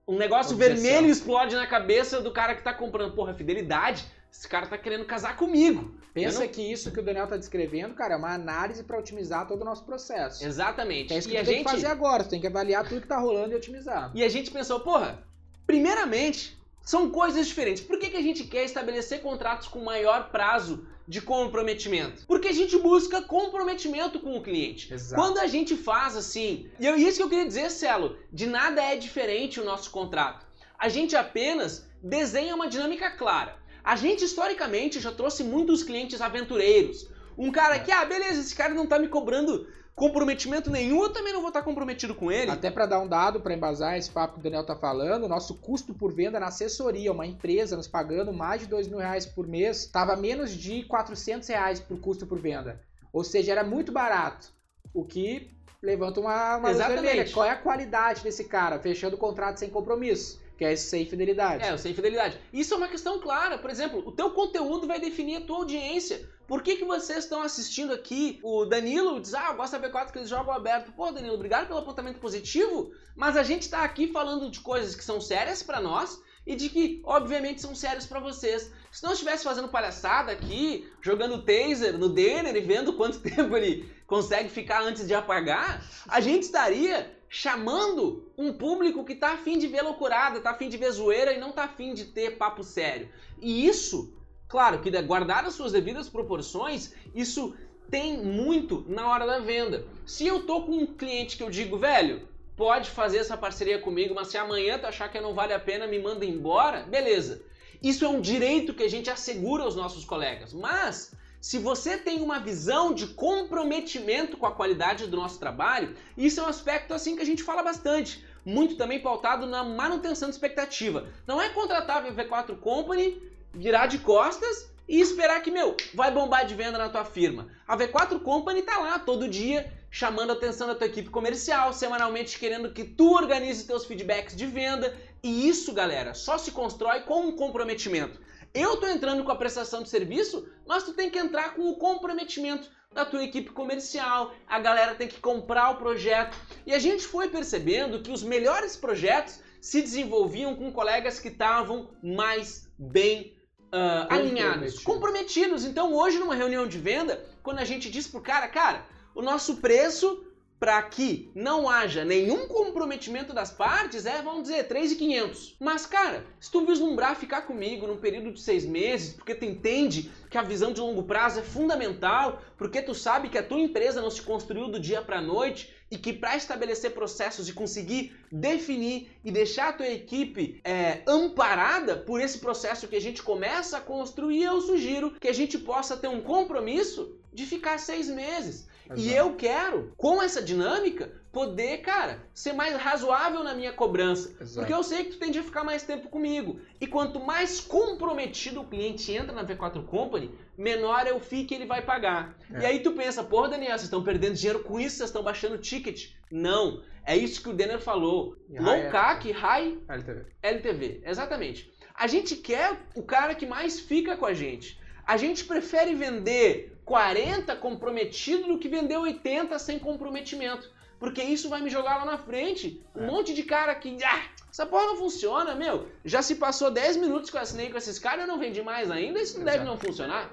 Um 0.07 0.16
negócio 0.16 0.55
Objeção. 0.55 0.83
vermelho 0.83 1.11
explode 1.11 1.57
na 1.57 1.66
cabeça 1.66 2.21
do 2.21 2.31
cara 2.31 2.55
que 2.55 2.62
tá 2.62 2.73
comprando. 2.73 3.14
Porra, 3.14 3.35
fidelidade? 3.35 4.05
Esse 4.31 4.47
cara 4.47 4.66
tá 4.66 4.77
querendo 4.77 5.05
casar 5.07 5.37
comigo. 5.37 5.95
Pensa 6.12 6.40
não... 6.40 6.49
que 6.49 6.61
isso 6.61 6.92
que 6.92 7.01
o 7.01 7.03
Daniel 7.03 7.27
tá 7.27 7.37
descrevendo, 7.37 7.95
cara, 7.95 8.14
é 8.14 8.16
uma 8.16 8.33
análise 8.33 8.85
para 8.85 8.99
otimizar 8.99 9.47
todo 9.47 9.62
o 9.62 9.64
nosso 9.64 9.85
processo. 9.85 10.45
Exatamente. 10.45 11.12
É 11.12 11.19
isso 11.19 11.29
que 11.29 11.35
e 11.35 11.38
a 11.38 11.45
tem 11.45 11.55
gente... 11.57 11.64
que 11.64 11.71
fazer 11.71 11.87
agora. 11.87 12.23
Você 12.23 12.31
tem 12.31 12.40
que 12.40 12.47
avaliar 12.47 12.87
tudo 12.87 13.01
que 13.01 13.07
tá 13.07 13.19
rolando 13.19 13.53
e 13.53 13.57
otimizar. 13.57 14.12
E 14.14 14.23
a 14.23 14.29
gente 14.29 14.51
pensou, 14.51 14.81
porra, 14.81 15.23
primeiramente, 15.66 16.56
são 16.87 17.11
coisas 17.11 17.49
diferentes. 17.49 17.83
Por 17.83 17.99
que, 17.99 18.11
que 18.11 18.16
a 18.16 18.22
gente 18.22 18.44
quer 18.44 18.64
estabelecer 18.64 19.20
contratos 19.20 19.66
com 19.66 19.81
maior 19.83 20.31
prazo 20.31 20.87
de 21.07 21.20
comprometimento? 21.20 22.25
Porque 22.29 22.46
a 22.46 22.53
gente 22.53 22.79
busca 22.79 23.20
comprometimento 23.20 24.20
com 24.20 24.37
o 24.37 24.42
cliente. 24.42 24.94
Exato. 24.94 25.20
Quando 25.20 25.38
a 25.38 25.49
gente 25.49 25.77
faz 25.77 26.16
assim, 26.16 26.70
e 26.79 26.87
é 26.87 26.96
isso 26.96 27.16
que 27.16 27.25
eu 27.25 27.29
queria 27.29 27.44
dizer, 27.44 27.72
Celo, 27.72 28.16
de 28.33 28.46
nada 28.46 28.81
é 28.81 28.94
diferente 28.94 29.61
o 29.61 29.64
nosso 29.64 29.90
contrato. 29.90 30.46
A 30.79 30.88
gente 30.88 31.16
apenas 31.16 31.88
desenha 32.01 32.55
uma 32.55 32.68
dinâmica 32.68 33.11
clara. 33.11 33.57
A 33.83 33.96
gente 33.96 34.25
historicamente 34.25 35.01
já 35.01 35.11
trouxe 35.11 35.42
muitos 35.42 35.83
clientes 35.83 36.20
aventureiros. 36.20 37.09
Um 37.37 37.51
cara 37.51 37.81
que, 37.81 37.90
ah, 37.90 38.05
beleza, 38.05 38.40
esse 38.40 38.55
cara 38.55 38.72
não 38.72 38.87
tá 38.87 38.96
me 38.96 39.09
cobrando 39.09 39.66
comprometimento 39.97 40.71
nenhum, 40.71 41.03
eu 41.05 41.09
também 41.09 41.33
não 41.33 41.41
vou 41.41 41.49
estar 41.49 41.63
comprometido 41.63 42.15
com 42.15 42.31
ele. 42.31 42.51
Até 42.51 42.71
para 42.71 42.85
dar 42.85 43.01
um 43.01 43.09
dado 43.09 43.41
para 43.41 43.55
embasar 43.55 43.97
esse 43.97 44.11
papo 44.11 44.35
que 44.35 44.41
o 44.41 44.43
Daniel 44.43 44.65
tá 44.65 44.77
falando, 44.77 45.27
nosso 45.27 45.55
custo 45.55 45.95
por 45.95 46.13
venda 46.13 46.39
na 46.39 46.49
assessoria, 46.49 47.11
uma 47.11 47.27
empresa 47.27 47.77
nos 47.77 47.89
pagando 47.89 48.31
mais 48.31 48.61
de 48.61 48.67
dois 48.67 48.87
mil 48.87 48.99
reais 48.99 49.25
por 49.25 49.49
mês, 49.49 49.79
estava 49.79 50.15
menos 50.15 50.53
de 50.53 50.83
400 50.85 51.49
reais 51.49 51.81
por 51.81 51.99
custo 51.99 52.27
por 52.27 52.39
venda. 52.39 52.79
Ou 53.11 53.25
seja, 53.25 53.53
era 53.53 53.65
muito 53.65 53.91
barato. 53.91 54.53
O 54.93 55.03
que 55.03 55.51
levanta 55.83 56.21
uma, 56.21 56.59
uma 56.59 56.71
Exatamente. 56.71 57.33
Qual 57.33 57.47
é 57.47 57.51
a 57.51 57.57
qualidade 57.57 58.23
desse 58.23 58.45
cara 58.45 58.79
fechando 58.79 59.17
o 59.17 59.19
contrato 59.19 59.57
sem 59.57 59.71
compromisso? 59.71 60.39
Que 60.57 60.64
é 60.64 60.73
esse 60.73 60.88
sem 60.88 61.05
fidelidade. 61.05 61.64
É, 61.64 61.75
o 61.75 61.79
sem 61.79 61.95
fidelidade. 61.95 62.38
Isso 62.53 62.73
é 62.73 62.77
uma 62.77 62.88
questão 62.88 63.21
clara. 63.21 63.59
Por 63.59 63.71
exemplo, 63.71 64.03
o 64.07 64.12
teu 64.12 64.31
conteúdo 64.31 64.87
vai 64.87 64.99
definir 64.99 65.37
a 65.37 65.40
tua 65.42 65.59
audiência. 65.59 66.29
Por 66.47 66.62
que, 66.62 66.77
que 66.77 66.85
vocês 66.85 67.25
estão 67.25 67.42
assistindo 67.42 67.92
aqui? 67.92 68.38
O 68.42 68.64
Danilo 68.64 69.21
diz, 69.21 69.35
ah, 69.35 69.49
eu 69.51 69.57
gosto 69.57 69.79
da 69.79 69.88
V4 69.88 70.12
que 70.12 70.19
eles 70.19 70.29
jogam 70.29 70.55
aberto. 70.55 70.92
Pô, 70.92 71.11
Danilo, 71.11 71.35
obrigado 71.35 71.66
pelo 71.66 71.81
apontamento 71.81 72.21
positivo, 72.21 72.92
mas 73.14 73.37
a 73.37 73.42
gente 73.42 73.69
tá 73.69 73.83
aqui 73.83 74.09
falando 74.09 74.51
de 74.51 74.61
coisas 74.61 74.95
que 74.95 75.05
são 75.05 75.21
sérias 75.21 75.62
para 75.62 75.81
nós 75.81 76.23
e 76.47 76.55
de 76.55 76.69
que, 76.69 77.03
obviamente, 77.05 77.61
são 77.61 77.75
sérias 77.75 78.07
para 78.07 78.21
vocês. 78.21 78.71
Se 78.92 79.03
não 79.03 79.12
estivesse 79.12 79.42
fazendo 79.42 79.69
palhaçada 79.69 80.31
aqui, 80.31 80.88
jogando 81.03 81.42
taser 81.42 81.99
no 81.99 82.09
Denner 82.09 82.55
e 82.55 82.61
vendo 82.61 82.92
quanto 82.92 83.19
tempo 83.29 83.57
ele 83.57 83.92
consegue 84.07 84.49
ficar 84.49 84.83
antes 84.83 85.07
de 85.07 85.12
apagar, 85.12 85.85
a 86.07 86.21
gente 86.21 86.45
estaria 86.45 87.12
chamando 87.38 88.33
um 88.38 88.51
público 88.51 89.05
que 89.05 89.14
tá 89.14 89.33
afim 89.33 89.59
de 89.59 89.66
ver 89.66 89.83
loucurada, 89.83 90.40
tá 90.40 90.53
afim 90.53 90.70
de 90.70 90.79
ver 90.79 90.90
zoeira 90.90 91.35
e 91.35 91.38
não 91.38 91.53
tá 91.53 91.64
afim 91.64 91.92
de 91.92 92.07
ter 92.07 92.38
papo 92.38 92.64
sério. 92.64 93.11
E 93.42 93.66
isso, 93.66 94.11
claro, 94.49 94.81
que 94.81 94.90
guardar 95.03 95.44
as 95.44 95.53
suas 95.53 95.70
devidas 95.70 96.09
proporções, 96.09 96.94
isso 97.14 97.55
tem 97.90 98.16
muito 98.16 98.87
na 98.88 99.07
hora 99.07 99.27
da 99.27 99.38
venda. 99.38 99.85
Se 100.07 100.27
eu 100.27 100.46
tô 100.46 100.62
com 100.62 100.72
um 100.79 100.87
cliente 100.87 101.37
que 101.37 101.42
eu 101.42 101.51
digo, 101.51 101.77
velho, 101.77 102.27
pode 102.57 102.88
fazer 102.88 103.18
essa 103.18 103.37
parceria 103.37 103.79
comigo, 103.79 104.14
mas 104.14 104.29
se 104.29 104.38
amanhã 104.38 104.79
tu 104.79 104.87
achar 104.87 105.12
que 105.12 105.20
não 105.20 105.35
vale 105.35 105.53
a 105.53 105.61
pena, 105.61 105.87
me 105.87 105.99
manda 105.99 106.25
embora, 106.25 106.85
beleza. 106.85 107.42
Isso 107.83 108.07
é 108.07 108.09
um 108.09 108.22
direito 108.22 108.72
que 108.72 108.83
a 108.83 108.88
gente 108.88 109.11
assegura 109.11 109.62
aos 109.62 109.77
nossos 109.77 110.07
colegas. 110.07 110.55
Mas 110.55 111.12
se 111.47 111.61
você 111.61 111.97
tem 111.97 112.23
uma 112.23 112.41
visão 112.41 112.93
de 112.93 113.07
comprometimento 113.07 114.37
com 114.37 114.47
a 114.47 114.51
qualidade 114.51 115.07
do 115.07 115.17
nosso 115.17 115.39
trabalho, 115.39 115.95
isso 116.19 116.41
é 116.41 116.43
um 116.43 116.49
aspecto 116.49 116.93
assim 116.93 117.15
que 117.15 117.23
a 117.23 117.25
gente 117.25 117.45
fala 117.45 117.63
bastante, 117.63 118.27
muito 118.45 118.75
também 118.75 119.01
pautado 119.01 119.47
na 119.47 119.63
manutenção 119.63 120.29
de 120.29 120.35
expectativa. 120.35 121.07
Não 121.25 121.41
é 121.41 121.49
contratar 121.51 122.05
a 122.05 122.13
V4 122.13 122.59
Company, 122.59 123.23
virar 123.55 123.87
de 123.87 124.01
costas 124.01 124.69
e 124.89 125.01
esperar 125.01 125.41
que, 125.41 125.53
meu, 125.53 125.77
vai 125.95 126.11
bombar 126.11 126.45
de 126.47 126.57
venda 126.57 126.79
na 126.79 126.89
tua 126.89 127.05
firma. 127.05 127.47
A 127.65 127.77
V4 127.77 128.21
Company 128.23 128.63
tá 128.63 128.79
lá 128.79 128.99
todo 128.99 129.29
dia 129.29 129.73
chamando 129.89 130.31
a 130.31 130.33
atenção 130.33 130.67
da 130.67 130.75
tua 130.75 130.89
equipe 130.89 131.11
comercial, 131.11 131.73
semanalmente 131.73 132.41
querendo 132.41 132.73
que 132.73 132.83
tu 132.83 133.13
organize 133.15 133.65
teus 133.69 133.85
feedbacks 133.85 134.35
de 134.35 134.47
venda. 134.47 134.97
E 135.23 135.49
isso, 135.49 135.73
galera, 135.73 136.13
só 136.13 136.39
se 136.39 136.51
constrói 136.51 137.03
com 137.03 137.21
um 137.21 137.37
comprometimento. 137.37 138.21
Eu 138.57 138.79
tô 138.79 138.87
entrando 138.87 139.23
com 139.23 139.31
a 139.31 139.37
prestação 139.37 139.83
de 139.83 139.90
serviço, 139.90 140.49
mas 140.66 140.83
tu 140.83 140.95
tem 140.95 141.11
que 141.11 141.19
entrar 141.19 141.55
com 141.55 141.69
o 141.69 141.77
comprometimento 141.77 142.71
da 142.90 143.05
tua 143.05 143.23
equipe 143.23 143.51
comercial, 143.51 144.33
a 144.49 144.59
galera 144.59 144.95
tem 144.95 145.07
que 145.07 145.21
comprar 145.21 145.71
o 145.71 145.77
projeto. 145.77 146.35
E 146.64 146.73
a 146.73 146.79
gente 146.79 147.05
foi 147.05 147.29
percebendo 147.29 148.01
que 148.01 148.11
os 148.11 148.23
melhores 148.23 148.75
projetos 148.75 149.40
se 149.61 149.83
desenvolviam 149.83 150.57
com 150.57 150.73
colegas 150.73 151.21
que 151.21 151.29
estavam 151.29 151.90
mais 152.03 152.66
bem 152.79 153.37
uh, 153.66 154.07
alinhados, 154.09 154.79
comprometidos. 154.83 155.66
Então 155.66 155.92
hoje 155.92 156.19
numa 156.19 156.35
reunião 156.35 156.66
de 156.66 156.79
venda, 156.79 157.23
quando 157.42 157.59
a 157.59 157.64
gente 157.64 157.90
diz 157.90 158.07
pro 158.09 158.23
cara, 158.23 158.49
cara, 158.49 158.87
o 159.14 159.21
nosso 159.21 159.57
preço 159.57 160.26
para 160.59 160.83
que 160.83 161.31
não 161.35 161.69
haja 161.69 162.05
nenhum 162.05 162.49
comprometimento 162.49 163.35
das 163.35 163.51
partes 163.51 164.07
é, 164.07 164.23
vamos 164.23 164.45
dizer, 164.45 164.66
3,500. 164.66 165.57
Mas, 165.61 165.85
cara, 165.85 166.25
se 166.40 166.51
tu 166.51 166.64
vislumbrar 166.64 167.16
ficar 167.16 167.42
comigo 167.42 167.87
num 167.87 167.99
período 167.99 168.33
de 168.33 168.40
seis 168.40 168.64
meses, 168.64 169.12
porque 169.12 169.35
tu 169.35 169.45
entende 169.45 170.11
que 170.31 170.38
a 170.38 170.42
visão 170.42 170.73
de 170.73 170.81
longo 170.81 171.03
prazo 171.03 171.40
é 171.40 171.42
fundamental, 171.42 172.40
porque 172.57 172.81
tu 172.81 172.95
sabe 172.95 173.29
que 173.29 173.38
a 173.38 173.42
tua 173.42 173.61
empresa 173.61 174.01
não 174.01 174.11
se 174.11 174.23
construiu 174.23 174.69
do 174.69 174.81
dia 174.81 175.03
para 175.03 175.21
noite 175.21 175.75
e 175.90 175.97
que 175.97 176.12
para 176.12 176.37
estabelecer 176.37 176.92
processos 176.92 177.49
e 177.49 177.53
conseguir 177.53 178.16
definir 178.33 179.11
e 179.25 179.31
deixar 179.31 179.69
a 179.69 179.73
tua 179.73 179.88
equipe 179.88 180.61
é, 180.64 181.03
amparada 181.07 181.97
por 181.97 182.21
esse 182.21 182.38
processo 182.38 182.88
que 182.88 182.97
a 182.97 183.01
gente 183.01 183.23
começa 183.23 183.77
a 183.77 183.81
construir, 183.81 184.42
eu 184.42 184.61
sugiro 184.61 185.12
que 185.12 185.29
a 185.29 185.35
gente 185.35 185.59
possa 185.59 185.97
ter 185.97 186.09
um 186.09 186.21
compromisso 186.21 187.16
de 187.33 187.45
ficar 187.45 187.79
seis 187.79 188.09
meses. 188.09 188.66
Exato. 188.87 189.01
E 189.01 189.14
eu 189.14 189.35
quero, 189.35 189.92
com 189.96 190.22
essa 190.22 190.42
dinâmica, 190.42 191.12
poder, 191.33 191.83
cara, 191.83 192.22
ser 192.33 192.55
mais 192.55 192.75
razoável 192.77 193.44
na 193.44 193.53
minha 193.53 193.72
cobrança. 193.72 194.35
Exato. 194.40 194.61
Porque 194.61 194.72
eu 194.72 194.83
sei 194.83 195.05
que 195.05 195.11
tu 195.11 195.18
tende 195.18 195.38
a 195.38 195.42
ficar 195.42 195.64
mais 195.64 195.83
tempo 195.83 196.09
comigo. 196.09 196.61
E 196.81 196.87
quanto 196.87 197.20
mais 197.20 197.61
comprometido 197.61 198.62
o 198.62 198.66
cliente 198.66 199.12
entra 199.12 199.33
na 199.33 199.44
V4 199.44 199.85
Company, 199.85 200.31
menor 200.57 201.07
é 201.07 201.12
o 201.12 201.20
FII 201.20 201.44
que 201.44 201.55
ele 201.55 201.66
vai 201.66 201.83
pagar. 201.83 202.37
É. 202.51 202.61
E 202.61 202.66
aí 202.66 202.79
tu 202.81 202.92
pensa, 202.92 203.22
porra, 203.22 203.51
Daniel, 203.51 203.72
vocês 203.72 203.83
estão 203.83 204.03
perdendo 204.03 204.35
dinheiro 204.35 204.62
com 204.62 204.81
isso, 204.81 204.96
vocês 204.96 205.11
estão 205.11 205.22
baixando 205.22 205.57
o 205.57 205.59
ticket. 205.59 206.12
Não. 206.31 206.83
É 207.05 207.16
isso 207.16 207.42
que 207.42 207.51
o 207.51 207.53
Denner 207.53 207.81
falou. 207.81 208.37
E 208.49 208.59
Low 208.59 208.90
CAC, 208.90 209.31
High 209.31 209.79
LTV. 209.88 210.25
LTV. 210.42 211.03
Exatamente. 211.05 211.72
A 211.94 212.07
gente 212.07 212.37
quer 212.37 212.79
o 212.94 213.03
cara 213.03 213.35
que 213.35 213.46
mais 213.46 213.79
fica 213.79 214.16
com 214.16 214.27
a 214.27 214.35
gente. 214.35 214.81
A 215.07 215.16
gente 215.16 215.44
prefere 215.44 215.94
vender 215.94 216.76
40 216.87 217.55
comprometido 217.57 218.46
do 218.46 218.59
que 218.59 218.68
vender 218.68 218.96
80 218.96 219.59
sem 219.59 219.79
comprometimento. 219.79 220.70
Porque 220.99 221.22
isso 221.22 221.51
vai 221.51 221.61
me 221.61 221.68
jogar 221.68 221.99
lá 221.99 222.05
na 222.07 222.16
frente. 222.16 222.81
Um 222.94 223.05
é. 223.05 223.07
monte 223.07 223.35
de 223.35 223.42
cara 223.42 223.75
que. 223.75 223.99
Ah, 224.03 224.22
essa 224.51 224.64
porra 224.64 224.87
não 224.87 224.96
funciona, 224.96 225.55
meu. 225.55 225.88
Já 226.03 226.22
se 226.22 226.37
passou 226.37 226.70
10 226.70 226.96
minutos 226.96 227.29
que 227.29 227.37
eu 227.37 227.40
assinei 227.42 227.68
com 227.68 227.77
esses 227.77 227.99
caras 227.99 228.20
e 228.20 228.22
eu 228.22 228.29
não 228.29 228.38
vendi 228.38 228.62
mais 228.62 228.90
ainda. 228.90 229.20
Isso 229.20 229.38
não 229.38 229.42
Exato. 229.42 229.59
deve 229.59 229.70
não 229.70 229.79
funcionar. 229.79 230.31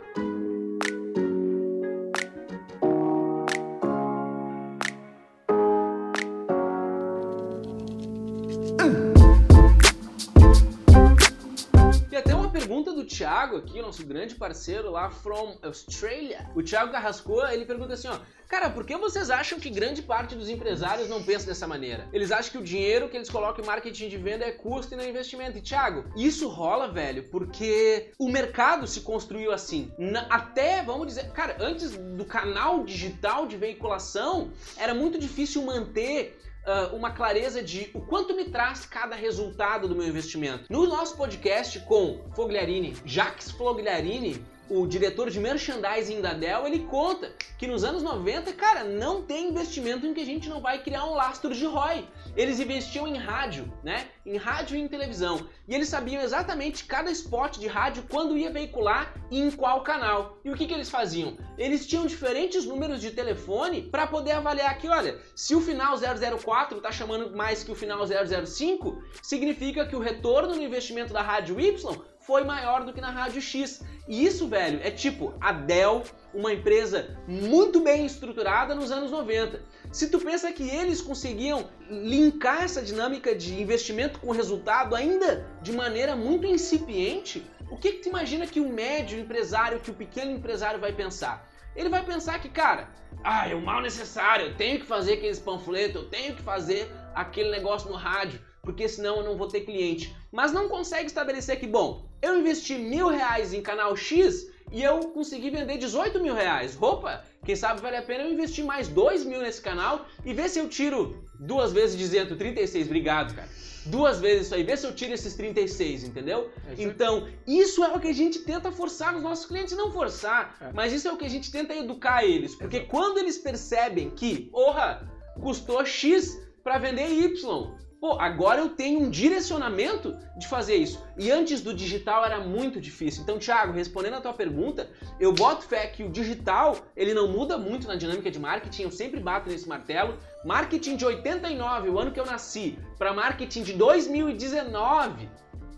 Thiago 13.13 13.57
aqui, 13.57 13.79
nosso 13.79 14.03
grande 14.03 14.33
parceiro 14.33 14.89
lá 14.89 15.09
from 15.09 15.55
Australia. 15.61 16.49
O 16.55 16.63
Thiago 16.63 16.91
Carrasco, 16.91 17.45
ele 17.45 17.63
pergunta 17.63 17.93
assim, 17.93 18.07
ó, 18.07 18.17
cara, 18.47 18.71
por 18.71 18.83
que 18.83 18.97
vocês 18.97 19.29
acham 19.29 19.59
que 19.59 19.69
grande 19.69 20.01
parte 20.01 20.35
dos 20.35 20.49
empresários 20.49 21.07
não 21.07 21.23
pensa 21.23 21.45
dessa 21.45 21.67
maneira? 21.67 22.09
Eles 22.11 22.31
acham 22.31 22.51
que 22.53 22.57
o 22.57 22.63
dinheiro 22.63 23.07
que 23.07 23.15
eles 23.15 23.29
colocam 23.29 23.63
em 23.63 23.67
marketing 23.67 24.09
de 24.09 24.17
venda 24.17 24.45
é 24.45 24.51
custo 24.51 24.93
e 24.93 24.97
não 24.97 25.05
investimento. 25.05 25.59
E 25.59 25.61
Thiago, 25.61 26.05
isso 26.15 26.49
rola, 26.49 26.91
velho, 26.91 27.29
porque 27.29 28.11
o 28.17 28.29
mercado 28.29 28.87
se 28.87 29.01
construiu 29.01 29.51
assim. 29.51 29.91
Na, 29.97 30.21
até, 30.21 30.81
vamos 30.81 31.05
dizer, 31.05 31.31
cara, 31.31 31.55
antes 31.59 31.91
do 31.91 32.25
canal 32.25 32.83
digital 32.83 33.45
de 33.45 33.55
veiculação, 33.57 34.51
era 34.75 34.95
muito 34.95 35.19
difícil 35.19 35.61
manter 35.61 36.39
uh, 36.65 36.95
uma 36.95 37.11
clareza 37.11 37.61
de 37.61 37.89
o 37.93 38.01
quanto 38.01 38.35
me 38.35 38.45
traz 38.45 38.85
cada 38.85 39.15
resultado 39.15 39.87
do 39.87 39.95
meu 39.95 40.07
investimento. 40.07 40.65
No 40.69 40.85
nosso 40.87 41.15
podcast 41.17 41.79
com 41.81 42.23
Fogliarini, 42.35 42.95
Jacques 43.05 43.51
Fogliarini, 43.51 44.43
o 44.69 44.87
diretor 44.87 45.29
de 45.29 45.39
merchandising 45.39 46.21
da 46.21 46.33
Dell, 46.33 46.65
ele 46.65 46.79
conta 46.79 47.31
que 47.57 47.67
nos 47.67 47.83
anos 47.83 48.01
90, 48.01 48.53
cara, 48.53 48.83
não 48.83 49.21
tem 49.21 49.49
investimento 49.49 50.05
em 50.05 50.13
que 50.13 50.21
a 50.21 50.25
gente 50.25 50.49
não 50.49 50.61
vai 50.61 50.81
criar 50.81 51.05
um 51.05 51.13
lastro 51.13 51.53
de 51.53 51.65
ROI. 51.65 52.07
Eles 52.35 52.59
investiam 52.59 53.07
em 53.07 53.17
rádio, 53.17 53.71
né? 53.83 54.07
Em 54.25 54.37
rádio 54.37 54.75
e 54.75 54.81
em 54.81 54.87
televisão. 54.87 55.47
E 55.67 55.75
eles 55.75 55.89
sabiam 55.89 56.21
exatamente 56.21 56.85
cada 56.85 57.11
spot 57.11 57.57
de 57.57 57.67
rádio 57.67 58.05
quando 58.09 58.37
ia 58.37 58.51
veicular 58.51 59.13
e 59.29 59.39
em 59.39 59.51
qual 59.51 59.83
canal. 59.83 60.39
E 60.43 60.49
o 60.49 60.55
que, 60.55 60.65
que 60.65 60.73
eles 60.73 60.89
faziam? 60.89 61.37
Eles 61.57 61.85
tinham 61.85 62.07
diferentes 62.07 62.65
números 62.65 63.01
de 63.01 63.11
telefone 63.11 63.83
para 63.83 64.07
poder 64.07 64.31
avaliar 64.31 64.77
que, 64.77 64.87
olha, 64.87 65.19
se 65.35 65.53
o 65.55 65.61
final 65.61 65.95
004 65.97 66.77
está 66.77 66.91
chamando 66.91 67.35
mais 67.35 67.63
que 67.63 67.71
o 67.71 67.75
final 67.75 67.99
005, 68.05 69.03
significa 69.21 69.85
que 69.85 69.95
o 69.95 69.99
retorno 69.99 70.55
no 70.55 70.63
investimento 70.63 71.13
da 71.13 71.21
rádio 71.21 71.59
Y 71.59 72.12
foi 72.25 72.43
maior 72.43 72.83
do 72.83 72.93
que 72.93 73.01
na 73.01 73.11
rádio 73.11 73.41
X. 73.41 73.83
E 74.07 74.25
isso, 74.25 74.47
velho, 74.47 74.79
é 74.83 74.91
tipo 74.91 75.33
a 75.39 75.51
Dell, 75.51 76.03
uma 76.33 76.53
empresa 76.53 77.17
muito 77.27 77.81
bem 77.81 78.05
estruturada 78.05 78.73
nos 78.73 78.91
anos 78.91 79.11
90. 79.11 79.61
Se 79.91 80.09
tu 80.09 80.19
pensa 80.19 80.51
que 80.51 80.69
eles 80.69 81.01
conseguiam 81.01 81.69
linkar 81.89 82.63
essa 82.63 82.81
dinâmica 82.81 83.35
de 83.35 83.61
investimento 83.61 84.19
com 84.19 84.31
resultado 84.31 84.95
ainda 84.95 85.45
de 85.61 85.71
maneira 85.71 86.15
muito 86.15 86.47
incipiente, 86.47 87.45
o 87.69 87.77
que, 87.77 87.93
que 87.93 88.03
tu 88.03 88.09
imagina 88.09 88.47
que 88.47 88.59
o 88.59 88.69
médio 88.69 89.19
empresário, 89.19 89.79
que 89.79 89.91
o 89.91 89.95
pequeno 89.95 90.31
empresário 90.31 90.79
vai 90.79 90.93
pensar? 90.93 91.49
Ele 91.75 91.89
vai 91.89 92.05
pensar 92.05 92.39
que, 92.39 92.49
cara, 92.49 92.89
ah, 93.23 93.49
é 93.49 93.55
o 93.55 93.61
mal 93.61 93.81
necessário, 93.81 94.47
eu 94.47 94.55
tenho 94.55 94.79
que 94.79 94.85
fazer 94.85 95.13
aqueles 95.13 95.39
panfletos, 95.39 96.03
eu 96.03 96.09
tenho 96.09 96.35
que 96.35 96.41
fazer 96.41 96.91
aquele 97.15 97.49
negócio 97.49 97.89
no 97.89 97.95
rádio, 97.95 98.39
porque 98.63 98.87
senão 98.87 99.17
eu 99.17 99.23
não 99.23 99.37
vou 99.37 99.47
ter 99.47 99.61
cliente. 99.61 100.15
Mas 100.31 100.51
não 100.51 100.69
consegue 100.69 101.05
estabelecer 101.05 101.59
que, 101.59 101.67
bom, 101.67 102.07
eu 102.21 102.39
investi 102.39 102.75
mil 102.75 103.09
reais 103.09 103.53
em 103.53 103.61
canal 103.61 103.95
X 103.95 104.47
e 104.71 104.81
eu 104.81 104.99
consegui 105.09 105.49
vender 105.49 105.77
18 105.77 106.19
mil 106.21 106.33
reais. 106.33 106.77
Opa, 106.81 107.23
quem 107.45 107.55
sabe 107.55 107.81
vale 107.81 107.97
a 107.97 108.01
pena 108.01 108.23
eu 108.23 108.31
investir 108.31 108.63
mais 108.63 108.87
2 108.87 109.25
mil 109.25 109.41
nesse 109.41 109.61
canal 109.61 110.05
e 110.25 110.33
ver 110.33 110.49
se 110.49 110.59
eu 110.59 110.69
tiro 110.69 111.27
duas 111.37 111.73
vezes 111.73 111.97
dizendo 111.97 112.37
36, 112.37 112.87
obrigado, 112.87 113.35
cara. 113.35 113.49
Duas 113.85 114.17
vezes 114.17 114.45
isso 114.45 114.55
aí, 114.55 114.63
ver 114.63 114.77
se 114.77 114.87
eu 114.87 114.95
tiro 114.95 115.13
esses 115.13 115.35
36, 115.35 116.05
entendeu? 116.05 116.49
É 116.69 116.81
então, 116.81 117.27
isso 117.45 117.83
é 117.83 117.89
o 117.89 117.99
que 117.99 118.07
a 118.07 118.13
gente 118.13 118.39
tenta 118.39 118.71
forçar 118.71 119.11
nos 119.11 119.21
nossos 119.21 119.45
clientes, 119.45 119.75
não 119.75 119.91
forçar, 119.91 120.55
é. 120.61 120.71
mas 120.73 120.93
isso 120.93 121.05
é 121.09 121.11
o 121.11 121.17
que 121.17 121.25
a 121.25 121.29
gente 121.29 121.51
tenta 121.51 121.75
educar 121.75 122.23
eles, 122.23 122.55
porque 122.55 122.77
Exato. 122.77 122.91
quando 122.91 123.17
eles 123.17 123.37
percebem 123.37 124.09
que, 124.09 124.45
porra, 124.45 125.05
custou 125.41 125.85
X 125.85 126.39
para 126.63 126.77
vender 126.77 127.09
Y, 127.09 127.75
Pô, 128.03 128.17
agora 128.19 128.59
eu 128.59 128.67
tenho 128.67 128.99
um 128.99 129.09
direcionamento 129.09 130.19
de 130.35 130.45
fazer 130.45 130.75
isso. 130.75 131.01
E 131.17 131.31
antes 131.31 131.61
do 131.61 131.73
digital 131.73 132.25
era 132.25 132.37
muito 132.41 132.81
difícil. 132.81 133.23
Então, 133.23 133.39
Thiago, 133.39 133.71
respondendo 133.71 134.15
a 134.15 134.19
tua 134.19 134.33
pergunta, 134.33 134.89
eu 135.21 135.31
boto 135.31 135.63
fé 135.63 135.87
que 135.87 136.03
o 136.03 136.09
digital, 136.09 136.75
ele 136.97 137.13
não 137.13 137.29
muda 137.29 137.57
muito 137.57 137.87
na 137.87 137.95
dinâmica 137.95 138.29
de 138.29 138.37
marketing, 138.37 138.81
eu 138.83 138.91
sempre 138.91 139.21
bato 139.21 139.49
nesse 139.49 139.69
martelo. 139.69 140.17
Marketing 140.43 140.97
de 140.97 141.05
89, 141.05 141.87
o 141.91 141.97
ano 141.97 142.11
que 142.11 142.19
eu 142.19 142.25
nasci, 142.25 142.77
para 142.97 143.13
marketing 143.13 143.63
de 143.63 143.71
2019, 143.71 145.29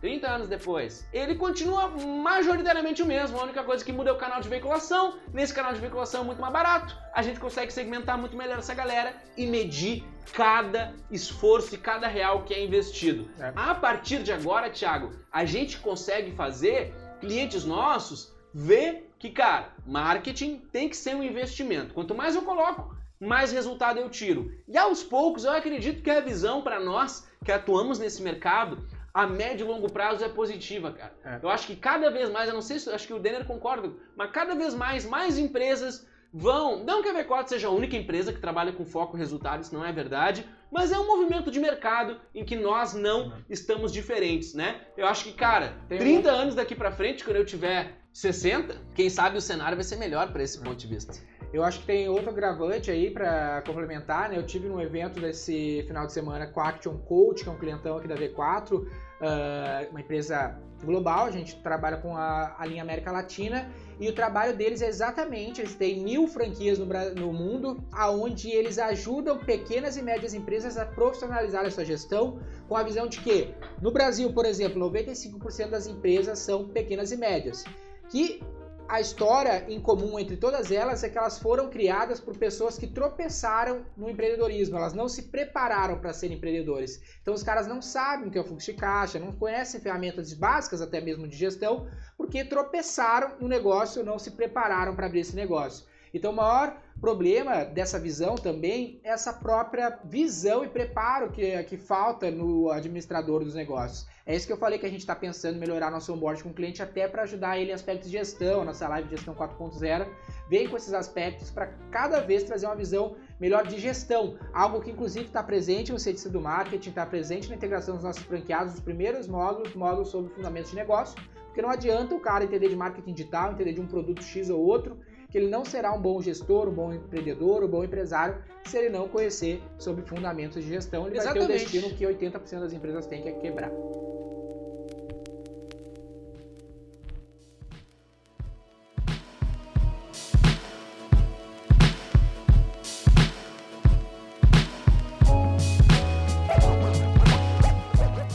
30 0.06 0.28
anos 0.28 0.48
depois, 0.48 1.04
ele 1.12 1.34
continua 1.34 1.90
majoritariamente 1.90 3.02
o 3.02 3.08
mesmo. 3.08 3.40
A 3.40 3.44
única 3.44 3.64
coisa 3.64 3.84
que 3.84 3.92
muda 3.92 4.12
é 4.12 4.14
o 4.14 4.18
canal 4.18 4.40
de 4.40 4.48
veiculação. 4.48 5.18
Nesse 5.34 5.52
canal 5.52 5.74
de 5.74 5.80
veiculação 5.80 6.22
é 6.22 6.24
muito 6.24 6.40
mais 6.40 6.54
barato. 6.54 6.96
A 7.12 7.24
gente 7.24 7.40
consegue 7.40 7.74
segmentar 7.74 8.16
muito 8.16 8.38
melhor 8.38 8.60
essa 8.60 8.76
galera 8.76 9.16
e 9.36 9.48
medir 9.48 10.04
cada 10.32 10.94
esforço 11.10 11.74
e 11.74 11.80
cada 11.80 12.08
real 12.08 12.44
que 12.44 12.54
é 12.54 12.64
investido. 12.64 13.28
É. 13.40 13.52
A 13.56 13.74
partir 13.74 14.22
de 14.22 14.32
agora, 14.32 14.70
Thiago, 14.70 15.12
a 15.32 15.44
gente 15.44 15.80
consegue 15.80 16.34
fazer 16.34 16.94
clientes 17.20 17.66
nossos 17.66 18.32
ver 18.54 19.12
que, 19.18 19.32
cara, 19.32 19.70
marketing 19.88 20.60
tem 20.72 20.88
que 20.88 20.96
ser 20.96 21.16
um 21.16 21.24
investimento. 21.24 21.96
Quanto 21.96 22.14
mais 22.14 22.36
eu 22.36 22.44
coloco, 22.44 22.96
mais 23.20 23.52
resultado 23.52 24.00
eu 24.00 24.08
tiro. 24.08 24.52
E 24.68 24.78
aos 24.78 25.02
poucos, 25.02 25.46
eu 25.46 25.52
acredito 25.52 26.04
que 26.04 26.12
a 26.12 26.22
visão 26.22 26.62
para 26.62 26.80
nós 26.80 27.28
que 27.44 27.52
atuamos 27.52 28.00
nesse 28.00 28.22
mercado 28.22 28.88
a 29.16 29.26
médio 29.26 29.66
e 29.66 29.68
longo 29.70 29.90
prazo 29.90 30.26
é 30.26 30.28
positiva, 30.28 30.92
cara. 30.92 31.14
É. 31.24 31.40
Eu 31.42 31.48
acho 31.48 31.68
que 31.68 31.76
cada 31.78 32.12
vez 32.12 32.30
mais, 32.30 32.50
eu 32.50 32.54
não 32.54 32.62
sei 32.62 32.78
se 32.80 32.90
acho 32.90 33.08
que 33.08 33.14
o 33.14 33.20
Denner 33.20 33.46
concorda, 33.46 33.90
mas 34.14 34.30
cada 34.30 34.54
vez 34.54 34.76
mais, 34.76 35.06
mais 35.06 35.38
empresas 35.38 36.06
vão. 36.34 36.84
Não 36.84 37.02
que 37.02 37.08
a 37.08 37.24
V4 37.24 37.48
seja 37.48 37.68
a 37.70 37.72
única 37.72 37.96
empresa 37.96 38.34
que 38.34 38.42
trabalha 38.42 38.74
com 38.74 38.86
foco 38.86 39.16
em 39.16 39.20
resultados, 39.20 39.72
não 39.72 39.86
é 39.86 39.94
verdade, 39.94 40.46
mas 40.70 40.92
é 40.92 41.00
um 41.00 41.08
movimento 41.08 41.50
de 41.50 41.62
mercado 41.62 42.20
em 42.34 42.44
que 42.44 42.58
nós 42.58 42.94
não 42.94 43.32
estamos 43.50 43.94
diferentes, 43.94 44.54
né? 44.54 44.82
Eu 44.98 45.08
acho 45.08 45.24
que, 45.24 45.32
cara, 45.32 45.78
Tem 45.88 45.98
30 45.98 46.30
um... 46.30 46.36
anos 46.36 46.56
daqui 46.56 46.76
para 46.76 46.92
frente, 46.92 47.24
quando 47.24 47.38
eu 47.38 47.46
tiver 47.46 47.96
60, 48.12 48.76
quem 48.94 49.10
sabe 49.10 49.38
o 49.38 49.42
cenário 49.42 49.78
vai 49.78 49.86
ser 49.86 49.96
melhor 49.96 50.30
para 50.34 50.44
esse 50.44 50.60
ponto 50.60 50.76
de 50.76 50.88
vista. 50.88 51.14
Eu 51.54 51.64
acho 51.64 51.80
que 51.80 51.86
tem 51.86 52.10
outro 52.10 52.30
agravante 52.30 52.92
aí 52.92 53.10
para 53.10 53.62
complementar, 53.66 54.28
né? 54.28 54.38
Eu 54.38 54.46
tive 54.46 54.68
num 54.68 54.82
evento 54.82 55.22
desse 55.22 55.84
final 55.88 56.06
de 56.06 56.12
semana 56.12 56.48
com 56.48 56.60
a 56.60 56.68
Action 56.68 56.98
Coach, 56.98 57.44
que 57.44 57.50
é 57.50 57.52
um 57.54 57.58
clientão 57.58 57.98
aqui 57.98 58.10
da 58.10 58.16
V4, 58.16 58.86
uh, 59.22 59.90
uma 59.92 60.02
empresa 60.02 60.60
global, 60.84 61.26
a 61.26 61.32
gente 61.32 61.56
trabalha 61.58 61.98
com 61.98 62.16
a, 62.16 62.56
a, 62.58 62.66
linha 62.66 62.82
América 62.82 63.12
Latina 63.12 63.70
e 64.00 64.08
o 64.08 64.14
trabalho 64.14 64.56
deles 64.56 64.82
é 64.82 64.88
exatamente, 64.88 65.62
eles 65.62 65.74
têm 65.74 66.04
mil 66.04 66.28
franquias 66.28 66.78
no, 66.78 66.86
no 66.86 67.34
mundo, 67.34 67.84
aonde 67.92 68.50
eles 68.50 68.78
ajudam 68.78 69.38
pequenas 69.38 69.98
e 69.98 70.02
médias 70.02 70.34
empresas 70.34 70.78
a 70.78 70.86
profissionalizar 70.86 71.66
a 71.66 71.72
sua 71.72 71.86
gestão 71.86 72.40
com 72.68 72.76
a 72.76 72.84
visão 72.84 73.08
de 73.08 73.20
que, 73.20 73.54
no 73.82 73.92
Brasil, 73.92 74.32
por 74.34 74.46
exemplo, 74.46 74.80
95% 74.90 75.70
das 75.70 75.88
empresas 75.88 76.40
são 76.40 76.68
pequenas 76.68 77.12
e 77.12 77.18
médias, 77.18 77.64
que 78.10 78.42
a 78.88 79.02
história 79.02 79.66
em 79.68 79.82
comum 79.82 80.20
entre 80.20 80.38
todas 80.38 80.72
elas 80.72 81.04
é 81.04 81.10
que 81.10 81.18
elas 81.18 81.40
foram 81.40 81.70
criadas 81.70 82.20
por 82.20 82.38
pessoas 82.38 82.78
que 82.78 82.86
tropeçaram 82.86 83.84
no 83.98 84.10
empreendedorismo, 84.10 84.78
elas 84.78 84.94
não 84.94 85.10
se 85.10 85.24
prepararam 85.24 86.00
para 86.00 86.14
ser 86.14 86.32
empreendedores. 86.32 87.02
Então 87.22 87.34
os 87.34 87.42
caras 87.42 87.68
não 87.68 87.82
sabem 87.82 88.28
o 88.28 88.32
que 88.32 88.38
é 88.38 88.42
o 88.42 88.44
fluxo 88.44 88.72
de 88.72 88.78
caixa, 88.78 89.20
não 89.20 89.32
conhecem 89.32 89.82
ferramentas 89.82 90.34
básicas 90.34 90.82
até 90.82 91.02
mesmo 91.02 91.28
de 91.28 91.36
gestão, 91.36 91.88
porque 92.16 92.46
tropeçaram 92.46 93.32
no 93.40 93.48
negócio, 93.48 94.04
não 94.04 94.20
se 94.20 94.32
prepararam 94.32 94.96
para 94.96 95.08
abrir 95.08 95.22
esse 95.22 95.36
negócio. 95.36 95.86
Então, 96.14 96.32
o 96.32 96.36
maior 96.36 96.78
problema 97.00 97.64
dessa 97.64 98.00
visão 98.00 98.36
também 98.36 99.00
é 99.04 99.10
essa 99.10 99.34
própria 99.34 100.00
visão 100.04 100.64
e 100.64 100.70
preparo 100.70 101.32
que, 101.32 101.62
que 101.64 101.78
falta 101.78 102.32
no 102.32 102.72
administrador 102.72 103.44
dos 103.44 103.54
negócios. 103.54 104.08
É 104.26 104.36
isso 104.36 104.48
que 104.48 104.54
eu 104.54 104.58
falei 104.58 104.80
que 104.80 104.86
a 104.86 104.90
gente 104.90 105.02
está 105.02 105.16
pensando 105.16 105.56
em 105.56 105.60
melhorar 105.60 105.92
nosso 105.92 106.12
onboard 106.14 106.42
com 106.42 106.50
o 106.50 106.54
cliente 106.54 106.82
até 106.82 107.08
para 107.08 107.24
ajudar 107.24 107.60
ele 107.60 107.72
em 107.72 107.74
aspectos 107.74 108.10
de 108.10 108.18
gestão, 108.18 108.66
nossa 108.66 108.88
live 108.88 109.08
de 109.08 109.16
gestão 109.16 109.36
4.0 109.36 110.08
vem 110.50 110.68
com 110.68 110.78
esses 110.78 110.94
aspectos 110.94 111.50
para 111.50 111.68
cada 111.92 112.20
vez 112.22 112.44
trazer 112.44 112.66
uma 112.66 112.76
visão 112.76 113.16
melhor 113.40 113.66
de 113.68 113.80
gestão, 113.80 114.38
algo 114.54 114.82
que 114.82 114.92
inclusive 114.92 115.26
está 115.26 115.44
presente 115.44 115.92
no 115.92 116.00
CDC 116.00 116.30
do 116.30 116.42
marketing, 116.42 116.90
está 116.90 117.06
presente 117.06 117.50
na 117.50 117.56
integração 117.56 117.96
dos 117.96 118.04
nossos 118.04 118.24
franqueados, 118.24 118.76
os 118.76 118.80
primeiros 118.80 119.28
módulos, 119.28 119.76
módulos 119.76 120.10
sobre 120.10 120.34
fundamentos 120.34 120.72
de 120.72 120.78
negócio, 120.78 121.16
porque 121.46 121.62
não 121.62 121.70
adianta 121.70 122.14
o 122.14 122.20
cara 122.20 122.44
entender 122.44 122.70
de 122.70 122.76
marketing 122.76 123.14
digital, 123.14 123.52
entender 123.52 123.74
de 123.74 123.82
um 123.82 123.88
produto 123.88 124.22
X 124.22 124.50
ou 124.50 124.62
outro, 124.62 125.00
que 125.36 125.40
ele 125.40 125.50
não 125.50 125.66
será 125.66 125.92
um 125.92 126.00
bom 126.00 126.22
gestor, 126.22 126.70
um 126.70 126.72
bom 126.72 126.94
empreendedor, 126.94 127.62
um 127.62 127.68
bom 127.68 127.84
empresário 127.84 128.38
se 128.64 128.78
ele 128.78 128.88
não 128.88 129.06
conhecer 129.10 129.62
sobre 129.78 130.02
fundamentos 130.02 130.64
de 130.64 130.70
gestão. 130.70 131.08
Ele 131.08 131.18
Exatamente. 131.18 131.48
vai 131.48 131.58
ter 131.58 131.62
o 131.62 131.82
destino 131.82 131.90
que 131.94 132.06
80% 132.06 132.60
das 132.62 132.72
empresas 132.72 133.06
têm 133.06 133.22
que 133.22 133.28
é 133.28 133.34
quebrar. 133.34 133.70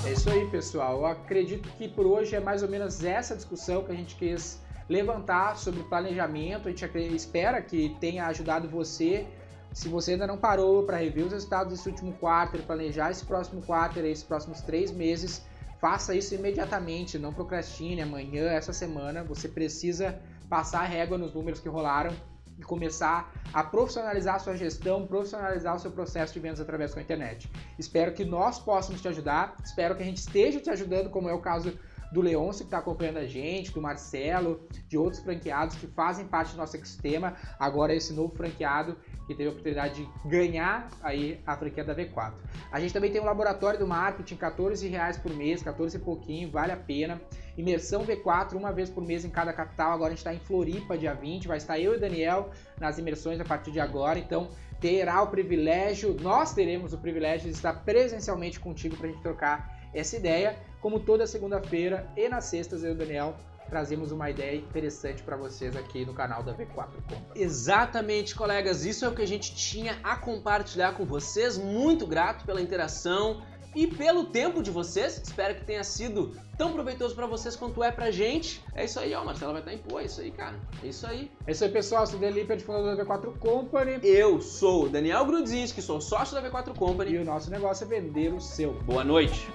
É 0.05 0.13
isso 0.13 0.29
aí, 0.29 0.47
pessoal. 0.51 0.99
Eu 0.99 1.07
acredito 1.07 1.67
que 1.79 1.89
por 1.89 2.05
hoje 2.05 2.37
é 2.37 2.41
mais 2.41 2.63
ou 2.63 2.69
menos 2.69 3.03
essa 3.03 3.35
discussão 3.35 3.85
que 3.85 3.91
a 3.91 3.95
gente 3.95 4.17
quis 4.17 4.61
levantar 4.91 5.57
sobre 5.57 5.85
planejamento. 5.85 6.69
A 6.69 6.73
gente 6.73 7.15
espera 7.15 7.63
que 7.63 7.97
tenha 8.01 8.27
ajudado 8.27 8.69
você. 8.69 9.25
Se 9.73 9.89
você 9.89 10.13
ainda 10.13 10.27
não 10.27 10.37
parou 10.37 10.83
para 10.83 10.97
rever 10.97 11.27
os 11.27 11.33
resultados 11.33 11.73
desse 11.73 11.89
último 11.89 12.13
quarto, 12.15 12.61
planejar 12.65 13.13
esse 13.13 13.25
próximo 13.25 13.63
quarto, 13.63 14.01
esses 14.01 14.25
próximos 14.25 14.61
três 14.63 14.91
meses, 14.91 15.47
faça 15.81 16.13
isso 16.13 16.35
imediatamente. 16.35 17.21
Não 17.21 17.33
procrastine 17.33 18.03
amanhã, 18.03 18.51
essa 18.51 18.73
semana. 18.73 19.23
Você 19.23 19.49
precisa 19.49 20.19
passar 20.49 20.81
a 20.81 20.87
régua 20.87 21.17
nos 21.17 21.33
números 21.33 21.61
que 21.61 21.69
rolaram 21.69 22.13
e 22.59 22.63
começar 22.65 23.33
a 23.55 23.63
profissionalizar 23.63 24.35
a 24.35 24.39
sua 24.41 24.57
gestão, 24.57 25.07
profissionalizar 25.07 25.77
o 25.77 25.79
seu 25.79 25.93
processo 25.93 26.35
de 26.35 26.41
vendas 26.41 26.61
através 26.61 26.93
da 26.93 27.01
internet. 27.01 27.49
Espero 27.79 28.13
que 28.13 28.25
nós 28.25 28.59
possamos 28.59 29.01
te 29.01 29.07
ajudar, 29.07 29.55
espero 29.65 29.95
que 29.95 30.03
a 30.03 30.07
gente 30.07 30.19
esteja 30.19 30.61
te 30.61 30.69
ajudando, 30.69 31.11
como 31.11 31.29
é 31.29 31.33
o 31.33 31.41
caso 31.41 31.79
do 32.13 32.21
Leôncio 32.21 32.65
que 32.65 32.69
está 32.69 32.79
acompanhando 32.79 33.19
a 33.19 33.27
gente, 33.27 33.73
do 33.73 33.81
Marcelo, 33.81 34.61
de 34.89 34.99
outros 34.99 35.23
franqueados 35.23 35.77
que 35.77 35.87
fazem 35.87 36.27
parte 36.27 36.53
do 36.53 36.59
nosso 36.59 36.77
ecossistema. 36.77 37.35
Agora 37.59 37.95
esse 37.95 38.13
novo 38.13 38.35
franqueado 38.35 38.97
que 39.27 39.35
teve 39.35 39.49
a 39.49 39.53
oportunidade 39.53 40.05
de 40.05 40.29
ganhar 40.29 40.89
aí 41.03 41.41
a 41.47 41.57
franquia 41.57 41.85
da 41.85 41.95
V4. 41.95 42.33
A 42.73 42.81
gente 42.81 42.93
também 42.93 43.13
tem 43.13 43.21
um 43.21 43.25
laboratório 43.25 43.79
do 43.79 43.87
marketing, 43.87 44.37
14 44.37 44.89
reais 44.89 45.17
por 45.17 45.33
mês, 45.33 45.63
14 45.63 45.97
e 45.97 46.01
pouquinho, 46.01 46.51
vale 46.51 46.73
a 46.73 46.77
pena. 46.77 47.21
Imersão 47.57 48.05
V4, 48.05 48.55
uma 48.55 48.73
vez 48.73 48.91
por 48.91 49.05
mês 49.05 49.25
em 49.25 49.31
cada 49.31 49.53
capital. 49.53 49.93
Agora 49.93 50.09
a 50.09 50.11
gente 50.11 50.19
está 50.19 50.35
em 50.35 50.39
Floripa, 50.39 50.99
dia 50.99 51.15
20. 51.15 51.47
Vai 51.47 51.59
estar 51.59 51.79
eu 51.79 51.95
e 51.95 51.97
o 51.97 52.01
Daniel 52.01 52.51
nas 52.79 52.99
imersões 52.99 53.39
a 53.39 53.45
partir 53.45 53.71
de 53.71 53.79
agora. 53.79 54.19
Então 54.19 54.51
terá 54.81 55.23
o 55.23 55.27
privilégio, 55.27 56.17
nós 56.21 56.55
teremos 56.55 56.93
o 56.93 56.99
privilégio 56.99 57.51
de 57.51 57.55
estar 57.55 57.85
presencialmente 57.85 58.59
contigo 58.59 58.97
para 58.97 59.09
a 59.09 59.11
gente 59.11 59.23
trocar 59.23 59.79
essa 59.93 60.17
ideia. 60.17 60.57
Como 60.81 61.01
toda 61.01 61.27
segunda-feira 61.27 62.11
e 62.17 62.29
nas 62.29 62.45
sextas, 62.45 62.83
eu 62.83 62.91
e 62.91 62.93
o 62.93 62.97
Daniel 62.97 63.35
trazemos 63.69 64.11
uma 64.11 64.29
ideia 64.29 64.57
interessante 64.57 65.23
para 65.23 65.37
vocês 65.37 65.77
aqui 65.77 66.05
no 66.05 66.13
canal 66.13 66.43
da 66.43 66.53
V4 66.53 66.67
Company. 67.09 67.27
Exatamente, 67.37 68.35
colegas, 68.35 68.85
isso 68.85 69.05
é 69.05 69.09
o 69.09 69.15
que 69.15 69.23
a 69.23 69.27
gente 69.27 69.55
tinha 69.55 69.99
a 70.03 70.17
compartilhar 70.17 70.95
com 70.95 71.05
vocês. 71.05 71.57
Muito 71.57 72.07
grato 72.07 72.45
pela 72.45 72.61
interação 72.61 73.43
e 73.75 73.87
pelo 73.87 74.25
tempo 74.27 74.63
de 74.63 74.71
vocês. 74.71 75.21
Espero 75.23 75.55
que 75.55 75.65
tenha 75.65 75.85
sido 75.85 76.37
tão 76.59 76.73
proveitoso 76.73 77.15
para 77.15 77.27
vocês 77.27 77.55
quanto 77.55 77.83
é 77.83 77.93
pra 77.93 78.11
gente. 78.11 78.63
É 78.75 78.85
isso 78.85 78.99
aí, 78.99 79.15
ó, 79.15 79.25
Marcela 79.25 79.53
vai 79.53 79.63
estar 79.63 79.73
em 79.73 79.79
pô, 79.79 80.01
é 80.01 80.05
isso 80.05 80.21
aí, 80.21 80.31
cara. 80.31 80.59
É 80.83 80.89
isso 80.89 81.07
aí. 81.07 81.31
É 81.47 81.53
isso 81.53 81.65
aí, 81.65 81.71
pessoal. 81.71 82.03
Eu 82.03 82.07
sou 82.09 82.17
o 82.17 82.21
Delipe, 82.21 82.59
fundador 82.59 82.97
da 82.97 83.05
V4 83.05 83.39
Company. 83.39 84.01
Eu 84.03 84.41
sou 84.41 84.87
o 84.87 84.89
Daniel 84.89 85.25
Grudzinski, 85.25 85.81
sou 85.81 86.01
sócio 86.01 86.35
da 86.35 86.43
V4 86.43 86.77
Company. 86.77 87.13
E 87.13 87.19
o 87.19 87.25
nosso 87.25 87.51
negócio 87.51 87.85
é 87.85 87.87
vender 87.87 88.33
o 88.33 88.41
seu. 88.41 88.73
Boa 88.83 89.05
noite. 89.05 89.47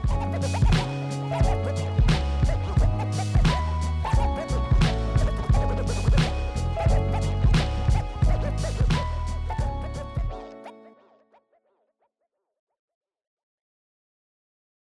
Thank 1.41 1.79
you. 1.79 1.94